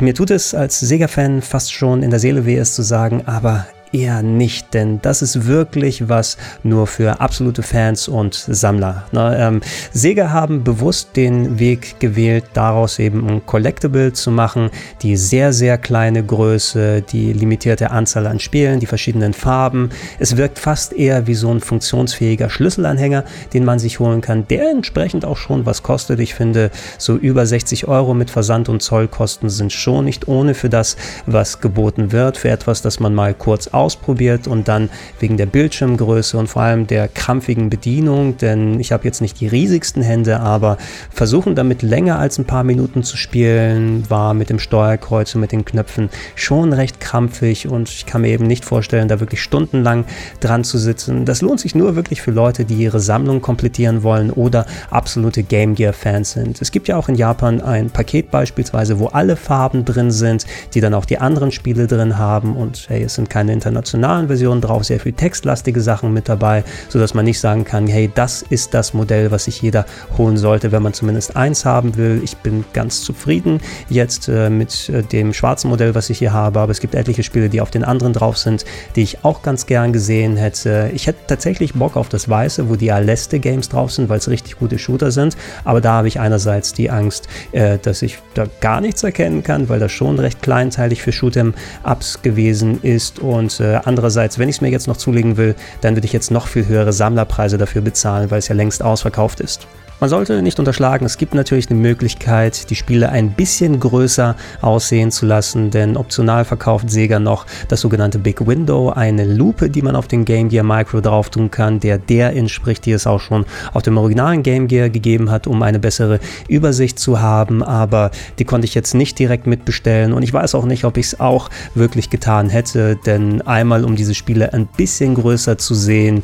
Mir 0.00 0.14
tut 0.14 0.30
es 0.30 0.54
als 0.54 0.80
Sega-Fan 0.80 1.42
fast 1.42 1.70
schon 1.70 2.02
in 2.02 2.08
der 2.08 2.18
Seele 2.18 2.46
weh, 2.46 2.56
es 2.56 2.74
zu 2.74 2.80
sagen, 2.80 3.24
aber 3.26 3.66
eher 3.92 4.22
nicht, 4.22 4.74
denn 4.74 5.00
das 5.02 5.22
ist 5.22 5.46
wirklich 5.46 6.08
was 6.08 6.36
nur 6.62 6.86
für 6.86 7.20
absolute 7.20 7.62
Fans 7.62 8.08
und 8.08 8.34
Sammler. 8.34 9.04
Ne? 9.12 9.36
Ähm, 9.38 9.60
Sega 9.92 10.30
haben 10.30 10.64
bewusst 10.64 11.16
den 11.16 11.58
Weg 11.58 12.00
gewählt, 12.00 12.44
daraus 12.54 12.98
eben 12.98 13.28
ein 13.28 13.46
Collectible 13.46 14.12
zu 14.12 14.30
machen, 14.30 14.70
die 15.02 15.16
sehr, 15.16 15.52
sehr 15.52 15.78
kleine 15.78 16.24
Größe, 16.24 17.02
die 17.02 17.32
limitierte 17.32 17.90
Anzahl 17.90 18.26
an 18.26 18.40
Spielen, 18.40 18.80
die 18.80 18.86
verschiedenen 18.86 19.32
Farben. 19.32 19.90
Es 20.18 20.36
wirkt 20.36 20.58
fast 20.58 20.92
eher 20.92 21.26
wie 21.26 21.34
so 21.34 21.50
ein 21.52 21.60
funktionsfähiger 21.60 22.50
Schlüsselanhänger, 22.50 23.24
den 23.52 23.64
man 23.64 23.78
sich 23.78 24.00
holen 24.00 24.20
kann, 24.20 24.46
der 24.48 24.70
entsprechend 24.70 25.24
auch 25.24 25.36
schon 25.36 25.66
was 25.66 25.82
kostet. 25.82 26.20
Ich 26.20 26.34
finde, 26.34 26.70
so 26.98 27.16
über 27.16 27.46
60 27.46 27.88
Euro 27.88 28.14
mit 28.14 28.30
Versand 28.30 28.68
und 28.68 28.82
Zollkosten 28.82 29.50
sind 29.50 29.72
schon 29.72 30.04
nicht 30.04 30.28
ohne 30.28 30.54
für 30.54 30.68
das, 30.68 30.96
was 31.26 31.60
geboten 31.60 32.12
wird, 32.12 32.36
für 32.36 32.48
etwas, 32.48 32.82
das 32.82 33.00
man 33.00 33.14
mal 33.14 33.34
kurz 33.34 33.68
ausprobiert 33.76 34.48
und 34.48 34.68
dann 34.68 34.90
wegen 35.20 35.36
der 35.36 35.46
Bildschirmgröße 35.46 36.36
und 36.36 36.48
vor 36.48 36.62
allem 36.62 36.86
der 36.86 37.08
krampfigen 37.08 37.70
Bedienung, 37.70 38.36
denn 38.36 38.80
ich 38.80 38.92
habe 38.92 39.04
jetzt 39.04 39.20
nicht 39.20 39.40
die 39.40 39.46
riesigsten 39.46 40.02
Hände, 40.02 40.40
aber 40.40 40.78
versuchen 41.10 41.54
damit 41.54 41.82
länger 41.82 42.18
als 42.18 42.38
ein 42.38 42.44
paar 42.44 42.64
Minuten 42.64 43.02
zu 43.02 43.16
spielen, 43.16 44.08
war 44.08 44.34
mit 44.34 44.50
dem 44.50 44.58
Steuerkreuz 44.58 45.34
und 45.34 45.40
mit 45.40 45.52
den 45.52 45.64
Knöpfen 45.64 46.10
schon 46.34 46.72
recht 46.72 47.00
krampfig 47.00 47.68
und 47.68 47.88
ich 47.88 48.06
kann 48.06 48.22
mir 48.22 48.28
eben 48.28 48.46
nicht 48.46 48.64
vorstellen, 48.64 49.08
da 49.08 49.20
wirklich 49.20 49.42
stundenlang 49.42 50.04
dran 50.40 50.64
zu 50.64 50.78
sitzen. 50.78 51.24
Das 51.24 51.42
lohnt 51.42 51.60
sich 51.60 51.74
nur 51.74 51.96
wirklich 51.96 52.22
für 52.22 52.30
Leute, 52.30 52.64
die 52.64 52.74
ihre 52.74 53.00
Sammlung 53.00 53.40
komplettieren 53.40 54.02
wollen 54.02 54.30
oder 54.30 54.66
absolute 54.90 55.42
Game 55.42 55.74
Gear 55.74 55.92
Fans 55.92 56.32
sind. 56.32 56.60
Es 56.60 56.70
gibt 56.70 56.88
ja 56.88 56.96
auch 56.96 57.08
in 57.08 57.14
Japan 57.14 57.60
ein 57.60 57.90
Paket 57.90 58.30
beispielsweise, 58.30 58.98
wo 58.98 59.06
alle 59.08 59.36
Farben 59.36 59.84
drin 59.84 60.10
sind, 60.10 60.46
die 60.74 60.80
dann 60.80 60.94
auch 60.94 61.04
die 61.04 61.18
anderen 61.18 61.50
Spiele 61.52 61.86
drin 61.86 62.18
haben 62.18 62.56
und 62.56 62.86
hey, 62.88 63.02
es 63.02 63.14
sind 63.14 63.30
keine 63.30 63.52
internationalen 63.66 64.28
Versionen 64.28 64.60
drauf, 64.60 64.84
sehr 64.84 65.00
viel 65.00 65.12
textlastige 65.12 65.80
Sachen 65.80 66.12
mit 66.12 66.28
dabei, 66.28 66.64
sodass 66.88 67.14
man 67.14 67.24
nicht 67.24 67.40
sagen 67.40 67.64
kann, 67.64 67.86
hey, 67.86 68.10
das 68.14 68.42
ist 68.42 68.74
das 68.74 68.94
Modell, 68.94 69.30
was 69.30 69.44
sich 69.44 69.60
jeder 69.60 69.86
holen 70.16 70.36
sollte, 70.36 70.72
wenn 70.72 70.82
man 70.82 70.92
zumindest 70.92 71.36
eins 71.36 71.64
haben 71.64 71.96
will. 71.96 72.20
Ich 72.22 72.36
bin 72.38 72.64
ganz 72.72 73.02
zufrieden 73.02 73.60
jetzt 73.88 74.28
äh, 74.28 74.50
mit 74.50 74.88
äh, 74.88 75.02
dem 75.02 75.32
schwarzen 75.32 75.68
Modell, 75.68 75.94
was 75.94 76.10
ich 76.10 76.18
hier 76.18 76.32
habe, 76.32 76.60
aber 76.60 76.70
es 76.70 76.80
gibt 76.80 76.94
etliche 76.94 77.22
Spiele, 77.22 77.48
die 77.48 77.60
auf 77.60 77.70
den 77.70 77.84
anderen 77.84 78.12
drauf 78.12 78.38
sind, 78.38 78.64
die 78.94 79.02
ich 79.02 79.24
auch 79.24 79.42
ganz 79.42 79.66
gern 79.66 79.92
gesehen 79.92 80.36
hätte. 80.36 80.90
Ich 80.94 81.06
hätte 81.06 81.18
tatsächlich 81.26 81.74
Bock 81.74 81.96
auf 81.96 82.08
das 82.08 82.28
Weiße, 82.28 82.68
wo 82.68 82.76
die 82.76 82.92
Aleste 82.92 83.38
Games 83.40 83.68
drauf 83.68 83.92
sind, 83.92 84.08
weil 84.08 84.18
es 84.18 84.28
richtig 84.28 84.58
gute 84.58 84.78
Shooter 84.78 85.10
sind, 85.10 85.36
aber 85.64 85.80
da 85.80 85.94
habe 85.94 86.08
ich 86.08 86.20
einerseits 86.20 86.72
die 86.72 86.90
Angst, 86.90 87.28
äh, 87.52 87.78
dass 87.78 88.02
ich 88.02 88.18
da 88.34 88.46
gar 88.60 88.80
nichts 88.80 89.02
erkennen 89.02 89.42
kann, 89.42 89.68
weil 89.68 89.80
das 89.80 89.92
schon 89.92 90.18
recht 90.18 90.42
kleinteilig 90.42 91.02
für 91.02 91.10
Shoot'em 91.10 91.52
Ups 91.84 92.22
gewesen 92.22 92.80
ist 92.82 93.18
und 93.18 93.55
äh, 93.60 93.80
andererseits, 93.84 94.38
wenn 94.38 94.48
ich 94.48 94.56
es 94.56 94.60
mir 94.60 94.70
jetzt 94.70 94.88
noch 94.88 94.96
zulegen 94.96 95.36
will, 95.36 95.54
dann 95.80 95.96
würde 95.96 96.06
ich 96.06 96.12
jetzt 96.12 96.30
noch 96.30 96.46
viel 96.46 96.66
höhere 96.66 96.92
Sammlerpreise 96.92 97.58
dafür 97.58 97.82
bezahlen, 97.82 98.30
weil 98.30 98.38
es 98.38 98.48
ja 98.48 98.54
längst 98.54 98.82
ausverkauft 98.82 99.40
ist. 99.40 99.66
Man 99.98 100.10
sollte 100.10 100.42
nicht 100.42 100.58
unterschlagen, 100.58 101.06
es 101.06 101.16
gibt 101.16 101.32
natürlich 101.32 101.70
eine 101.70 101.80
Möglichkeit, 101.80 102.68
die 102.68 102.74
Spiele 102.74 103.08
ein 103.08 103.30
bisschen 103.30 103.80
größer 103.80 104.36
aussehen 104.60 105.10
zu 105.10 105.24
lassen, 105.24 105.70
denn 105.70 105.96
optional 105.96 106.44
verkauft 106.44 106.90
Sega 106.90 107.18
noch 107.18 107.46
das 107.68 107.80
sogenannte 107.80 108.18
Big 108.18 108.46
Window, 108.46 108.90
eine 108.90 109.24
Lupe, 109.24 109.70
die 109.70 109.80
man 109.80 109.96
auf 109.96 110.06
den 110.06 110.26
Game 110.26 110.50
Gear 110.50 110.64
Micro 110.64 111.00
drauf 111.00 111.30
tun 111.30 111.50
kann, 111.50 111.80
der 111.80 111.96
der 111.96 112.36
entspricht, 112.36 112.84
die 112.84 112.92
es 112.92 113.06
auch 113.06 113.20
schon 113.20 113.46
auf 113.72 113.84
dem 113.84 113.96
originalen 113.96 114.42
Game 114.42 114.68
Gear 114.68 114.90
gegeben 114.90 115.30
hat, 115.30 115.46
um 115.46 115.62
eine 115.62 115.78
bessere 115.78 116.20
Übersicht 116.46 116.98
zu 116.98 117.22
haben, 117.22 117.62
aber 117.62 118.10
die 118.38 118.44
konnte 118.44 118.66
ich 118.66 118.74
jetzt 118.74 118.92
nicht 118.92 119.18
direkt 119.18 119.46
mitbestellen 119.46 120.12
und 120.12 120.22
ich 120.22 120.32
weiß 120.32 120.54
auch 120.56 120.66
nicht, 120.66 120.84
ob 120.84 120.98
ich 120.98 121.06
es 121.06 121.20
auch 121.20 121.48
wirklich 121.74 122.10
getan 122.10 122.50
hätte, 122.50 122.96
denn 123.06 123.40
einmal 123.46 123.82
um 123.82 123.96
diese 123.96 124.14
Spiele 124.14 124.52
ein 124.52 124.66
bisschen 124.66 125.14
größer 125.14 125.56
zu 125.56 125.74
sehen, 125.74 126.22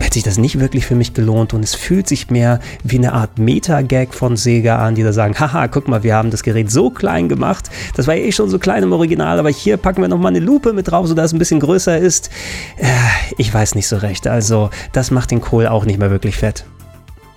hätte 0.00 0.14
sich 0.14 0.22
das 0.22 0.38
nicht 0.38 0.60
wirklich 0.60 0.86
für 0.86 0.94
mich 0.94 1.14
gelohnt 1.14 1.54
und 1.54 1.62
es 1.62 1.74
fühlt 1.74 2.08
sich 2.08 2.30
mehr 2.30 2.60
wie 2.84 2.98
eine 2.98 3.12
Art 3.12 3.38
Meta-Gag 3.38 4.14
von 4.14 4.36
Sega 4.36 4.78
an, 4.78 4.94
die 4.94 5.02
da 5.02 5.12
sagen, 5.12 5.38
haha, 5.38 5.68
guck 5.68 5.88
mal, 5.88 6.02
wir 6.02 6.14
haben 6.14 6.30
das 6.30 6.42
Gerät 6.42 6.70
so 6.70 6.90
klein 6.90 7.28
gemacht, 7.28 7.70
das 7.94 8.06
war 8.06 8.14
eh 8.14 8.32
schon 8.32 8.48
so 8.48 8.58
klein 8.58 8.82
im 8.82 8.92
Original, 8.92 9.38
aber 9.38 9.50
hier 9.50 9.76
packen 9.76 10.02
wir 10.02 10.08
nochmal 10.08 10.30
eine 10.30 10.44
Lupe 10.44 10.72
mit 10.72 10.90
drauf, 10.90 11.06
sodass 11.06 11.26
es 11.26 11.32
ein 11.32 11.38
bisschen 11.38 11.60
größer 11.60 11.98
ist. 11.98 12.30
Äh, 12.78 12.86
ich 13.38 13.52
weiß 13.52 13.74
nicht 13.74 13.88
so 13.88 13.96
recht, 13.96 14.26
also 14.26 14.70
das 14.92 15.10
macht 15.10 15.30
den 15.30 15.40
Kohl 15.40 15.66
auch 15.66 15.84
nicht 15.84 15.98
mehr 15.98 16.10
wirklich 16.10 16.36
fett. 16.36 16.64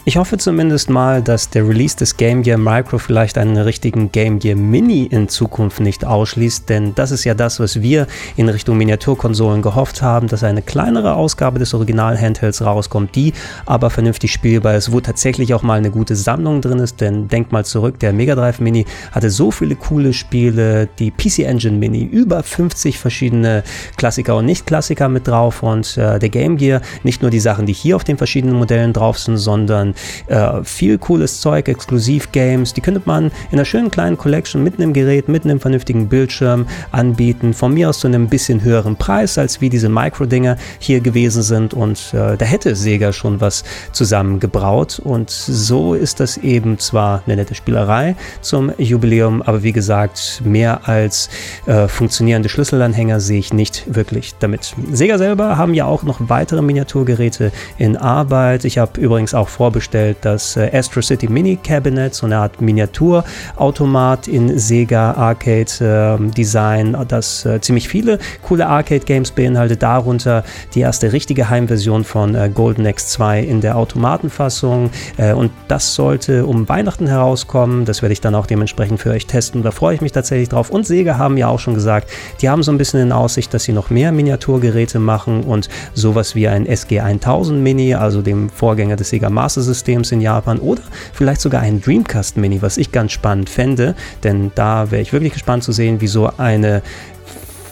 Ich 0.10 0.18
hoffe 0.18 0.40
zumindest 0.40 0.90
mal, 0.90 1.22
dass 1.22 1.52
der 1.52 1.68
Release 1.68 1.96
des 1.96 2.18
Game 2.18 2.42
Gear 2.42 2.58
Micro 2.58 2.98
vielleicht 2.98 3.38
einen 3.38 3.58
richtigen 3.58 4.12
Game 4.12 4.40
Gear 4.40 4.56
Mini 4.56 5.04
in 5.04 5.30
Zukunft 5.30 5.82
nicht 5.82 6.04
ausschließt, 6.04 6.68
denn 6.68 6.96
das 6.96 7.12
ist 7.12 7.26
ja 7.26 7.36
das, 7.36 7.60
was 7.60 7.84
wir 7.84 8.08
in 8.36 8.50
Richtung 8.50 8.76
Miniaturkonsolen 8.80 9.62
gehofft 9.62 10.02
haben, 10.02 10.28
dass 10.28 10.44
eine 10.44 10.64
kleinere 10.64 11.14
Ausgabe 11.14 11.60
des 11.60 11.76
Original-Handhelds 11.76 12.64
rauskommt, 12.64 13.14
die 13.14 13.34
aber 13.68 13.92
vernünftig 13.92 14.34
spielbar 14.34 14.74
ist, 14.74 14.92
wo 14.92 15.00
tatsächlich 15.00 15.54
auch 15.54 15.62
mal 15.62 15.78
eine 15.78 15.92
gute 15.92 16.16
Sammlung 16.16 16.62
drin 16.62 16.80
ist, 16.80 17.02
denn 17.02 17.28
denkt 17.28 17.52
mal 17.52 17.64
zurück, 17.64 18.00
der 18.00 18.12
Mega 18.12 18.34
Drive 18.34 18.60
Mini 18.60 18.88
hatte 19.12 19.30
so 19.30 19.52
viele 19.52 19.76
coole 19.76 20.14
Spiele, 20.14 20.90
die 20.98 21.12
PC 21.12 21.46
Engine 21.46 21.78
Mini, 21.78 22.02
über 22.02 22.42
50 22.42 22.98
verschiedene 22.98 23.62
Klassiker 23.96 24.38
und 24.38 24.48
Nicht-Klassiker 24.48 25.08
mit 25.08 25.28
drauf 25.28 25.62
und 25.62 25.98
äh, 25.98 26.18
der 26.18 26.30
Game 26.30 26.58
Gear, 26.58 26.82
nicht 27.04 27.22
nur 27.22 27.30
die 27.30 27.40
Sachen, 27.40 27.68
die 27.68 27.74
hier 27.74 27.96
auf 27.96 28.04
den 28.04 28.18
verschiedenen 28.18 28.56
Modellen 28.56 28.92
drauf 28.92 29.20
sind, 29.20 29.38
sondern 29.38 29.94
äh, 30.28 30.64
viel 30.64 30.98
cooles 30.98 31.42
Zeug, 31.42 31.68
Exklusiv-Games, 31.68 32.74
die 32.74 32.82
könnte 32.82 33.02
man 33.06 33.26
in 33.26 33.54
einer 33.54 33.66
schönen 33.66 33.92
kleinen 33.92 34.18
Collection 34.18 34.64
mit 34.64 34.80
einem 34.80 34.94
Gerät, 34.94 35.28
mit 35.30 35.46
einem 35.46 35.60
vernünftigen 35.60 36.08
Bildschirm 36.08 36.68
anbieten. 36.92 37.54
Von 37.54 37.74
mir 37.74 37.90
aus 37.90 38.00
zu 38.00 38.08
einem 38.08 38.28
bisschen 38.28 38.62
höheren 38.64 38.96
Preis, 38.96 39.38
als 39.38 39.62
wie 39.62 39.70
diese 39.70 39.90
Micro-Dinger 39.90 40.58
hier 40.80 41.00
gewesen 41.02 41.42
sind. 41.42 41.74
Und 41.74 42.14
äh, 42.14 42.38
da 42.38 42.46
hätte 42.46 42.76
Sega 42.76 43.14
schon 43.14 43.42
was 43.42 43.64
zusammengebraut. 43.92 45.00
Und 45.04 45.30
so 45.30 45.94
ist 45.94 46.20
das 46.20 46.38
eben 46.38 46.80
zwar 46.80 47.24
eine 47.26 47.36
nette 47.36 47.56
Spielerei 47.56 48.16
zum 48.42 48.72
Jubiläum, 48.78 49.42
aber 49.42 49.64
wie 49.64 49.72
gesagt, 49.72 50.42
mehr 50.44 50.88
als 50.88 51.30
äh, 51.66 51.88
funktionierende 51.88 52.50
Schlüsselanhänger 52.50 53.20
sehe 53.20 53.40
ich 53.40 53.54
nicht 53.54 53.96
wirklich 53.96 54.36
damit. 54.40 54.76
Sega 54.92 55.18
selber 55.18 55.58
haben 55.58 55.74
ja 55.74 55.86
auch 55.86 56.04
noch 56.04 56.18
weitere 56.30 56.62
Miniaturgeräte 56.62 57.52
in 57.78 57.98
Arbeit. 57.98 58.66
Ich 58.66 58.78
habe 58.78 59.00
übrigens 59.00 59.34
auch 59.34 59.50
vorbestellt, 59.50 59.79
bestellt 59.80 60.18
das 60.24 60.58
äh, 60.58 60.70
Astro 60.74 61.02
City 61.02 61.30
Mini 61.30 61.56
Cabinet, 61.56 62.14
so 62.14 62.26
eine 62.26 62.40
Art 62.40 62.60
Miniaturautomat 62.60 64.28
in 64.28 64.60
Sega 64.60 65.14
Arcade 65.14 66.20
äh, 66.20 66.32
Design, 66.32 66.98
das 67.08 67.46
äh, 67.46 67.62
ziemlich 67.62 67.88
viele 67.88 68.20
coole 68.42 68.68
Arcade 68.68 69.06
Games 69.06 69.32
beinhaltet, 69.32 69.82
darunter 69.82 70.44
die 70.76 70.82
erste 70.82 71.14
richtige 71.14 71.50
Heimversion 71.50 72.04
von 72.04 72.36
äh, 72.36 72.52
Golden 72.54 72.86
X2 72.86 73.42
in 73.42 73.62
der 73.62 73.78
Automatenfassung. 73.78 74.90
Und 75.36 75.52
das 75.68 75.96
sollte 75.96 76.46
um 76.46 76.68
Weihnachten 76.68 77.08
herauskommen, 77.08 77.86
das 77.86 78.02
werde 78.02 78.14
ich 78.14 78.22
dann 78.22 78.36
auch 78.36 78.48
dementsprechend 78.48 79.00
für 79.00 79.12
euch 79.12 79.28
testen, 79.28 79.64
da 79.64 79.72
freue 79.72 79.96
ich 79.96 80.02
mich 80.02 80.12
tatsächlich 80.12 80.50
drauf. 80.50 80.70
Und 80.70 80.86
Sega 80.86 81.18
haben 81.18 81.38
ja 81.38 81.48
auch 81.48 81.60
schon 81.60 81.74
gesagt, 81.74 82.10
die 82.42 82.50
haben 82.50 82.64
so 82.64 82.72
ein 82.72 82.78
bisschen 82.78 83.00
in 83.00 83.12
Aussicht, 83.12 83.54
dass 83.54 83.64
sie 83.64 83.74
noch 83.74 83.90
mehr 83.90 84.12
Miniaturgeräte 84.12 85.00
machen 85.00 85.44
und 85.44 85.70
sowas 85.94 86.36
wie 86.36 86.48
ein 86.48 86.66
SG 86.66 87.00
1000 87.00 87.62
Mini, 87.62 87.94
also 87.94 88.22
dem 88.22 88.50
Vorgänger 88.50 88.96
des 88.96 89.10
Sega 89.10 89.30
Master 89.30 89.62
Nintendo-Systems 89.70 90.12
in 90.12 90.22
Japan 90.22 90.60
oder 90.60 90.82
vielleicht 91.14 91.42
sogar 91.42 91.62
ein 91.62 91.82
Dreamcast 91.82 92.38
Mini, 92.38 92.62
was 92.62 92.78
ich 92.78 92.92
ganz 92.92 93.12
spannend 93.12 93.50
fände, 93.50 93.96
denn 94.24 94.52
da 94.56 94.92
wäre 94.92 95.02
ich 95.02 95.14
wirklich 95.14 95.34
gespannt 95.34 95.64
zu 95.64 95.72
sehen, 95.72 96.02
wie 96.02 96.08
so 96.08 96.30
eine 96.38 96.82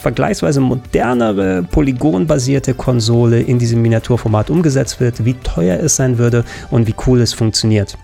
vergleichsweise 0.01 0.61
modernere, 0.61 1.63
polygonbasierte 1.63 2.73
Konsole 2.73 3.41
in 3.41 3.59
diesem 3.59 3.81
Miniaturformat 3.81 4.49
umgesetzt 4.49 4.99
wird, 4.99 5.25
wie 5.25 5.33
teuer 5.33 5.79
es 5.79 5.95
sein 5.95 6.17
würde 6.17 6.45
und 6.69 6.87
wie 6.87 6.95
cool 7.07 7.19
es 7.21 7.33
funktioniert. 7.33 7.97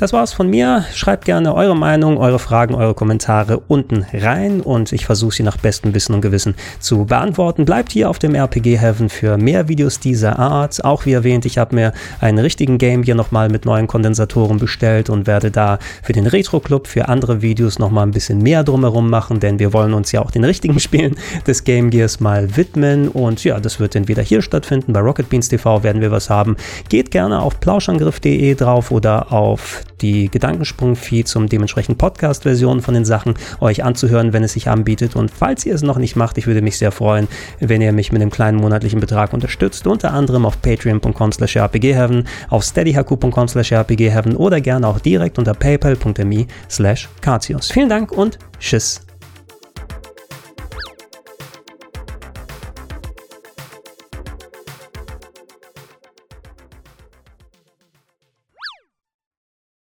Das 0.00 0.12
war's 0.12 0.32
von 0.32 0.48
mir. 0.48 0.84
Schreibt 0.94 1.24
gerne 1.24 1.52
eure 1.56 1.76
Meinung, 1.76 2.18
eure 2.18 2.38
Fragen, 2.38 2.76
eure 2.76 2.94
Kommentare 2.94 3.58
unten 3.66 4.06
rein 4.12 4.60
und 4.60 4.92
ich 4.92 5.04
versuche 5.04 5.34
sie 5.34 5.42
nach 5.42 5.56
bestem 5.56 5.92
Wissen 5.92 6.14
und 6.14 6.20
Gewissen 6.20 6.54
zu 6.78 7.04
beantworten. 7.04 7.64
Bleibt 7.64 7.90
hier 7.90 8.08
auf 8.08 8.20
dem 8.20 8.36
RPG 8.36 8.78
Heaven 8.78 9.08
für 9.08 9.36
mehr 9.38 9.66
Videos 9.66 9.98
dieser 9.98 10.38
Art. 10.38 10.84
Auch 10.84 11.04
wie 11.04 11.14
erwähnt, 11.14 11.46
ich 11.46 11.58
habe 11.58 11.74
mir 11.74 11.92
einen 12.20 12.38
richtigen 12.38 12.78
Game 12.78 13.02
hier 13.02 13.16
nochmal 13.16 13.48
mit 13.48 13.64
neuen 13.64 13.88
Kondensatoren 13.88 14.60
bestellt 14.60 15.10
und 15.10 15.26
werde 15.26 15.50
da 15.50 15.80
für 16.04 16.12
den 16.12 16.28
Retro 16.28 16.60
Club, 16.60 16.86
für 16.86 17.08
andere 17.08 17.42
Videos 17.42 17.80
nochmal 17.80 18.06
ein 18.06 18.12
bisschen 18.12 18.38
mehr 18.38 18.62
drumherum 18.62 19.10
machen, 19.10 19.40
denn 19.40 19.58
wir 19.58 19.72
wollen 19.72 19.94
uns 19.94 20.12
ja 20.12 20.22
auch 20.22 20.30
den 20.30 20.44
richtigen 20.44 20.78
Spielen 20.78 21.16
des 21.44 21.64
Game 21.64 21.90
Gears 21.90 22.20
mal 22.20 22.56
widmen 22.56 23.08
und 23.08 23.42
ja, 23.42 23.58
das 23.58 23.80
wird 23.80 23.96
entweder 23.96 24.22
hier 24.22 24.42
stattfinden, 24.42 24.92
bei 24.92 25.00
Rocket 25.00 25.28
Beans 25.28 25.48
TV 25.48 25.82
werden 25.82 26.00
wir 26.00 26.12
was 26.12 26.30
haben. 26.30 26.56
Geht 26.88 27.10
gerne 27.10 27.42
auf 27.42 27.58
plauschangriff.de 27.58 28.54
drauf 28.54 28.92
oder 28.92 29.32
auf 29.32 29.82
die 30.00 30.30
Gedankensprung-Feed 30.30 31.28
zum 31.28 31.48
dementsprechenden 31.48 31.98
Podcast-Version 31.98 32.82
von 32.82 32.94
den 32.94 33.04
Sachen 33.04 33.34
euch 33.60 33.84
anzuhören, 33.84 34.32
wenn 34.32 34.42
es 34.42 34.52
sich 34.52 34.68
anbietet. 34.68 35.16
Und 35.16 35.30
falls 35.30 35.66
ihr 35.66 35.74
es 35.74 35.82
noch 35.82 35.98
nicht 35.98 36.16
macht, 36.16 36.38
ich 36.38 36.46
würde 36.46 36.62
mich 36.62 36.78
sehr 36.78 36.92
freuen, 36.92 37.28
wenn 37.60 37.82
ihr 37.82 37.92
mich 37.92 38.12
mit 38.12 38.22
einem 38.22 38.30
kleinen 38.30 38.58
monatlichen 38.58 39.00
Betrag 39.00 39.32
unterstützt, 39.32 39.86
unter 39.86 40.12
anderem 40.12 40.46
auf 40.46 40.60
patreon.com 40.62 41.32
slash 41.32 41.56
rpgheaven, 41.56 42.26
auf 42.48 42.64
steadyhaku.com 42.64 43.48
slash 43.48 43.72
rpgheaven 43.72 44.36
oder 44.36 44.60
gerne 44.60 44.86
auch 44.86 45.00
direkt 45.00 45.38
unter 45.38 45.54
paypal.me 45.54 46.46
slash 46.70 47.08
Vielen 47.70 47.88
Dank 47.88 48.12
und 48.12 48.38
tschüss. 48.58 49.07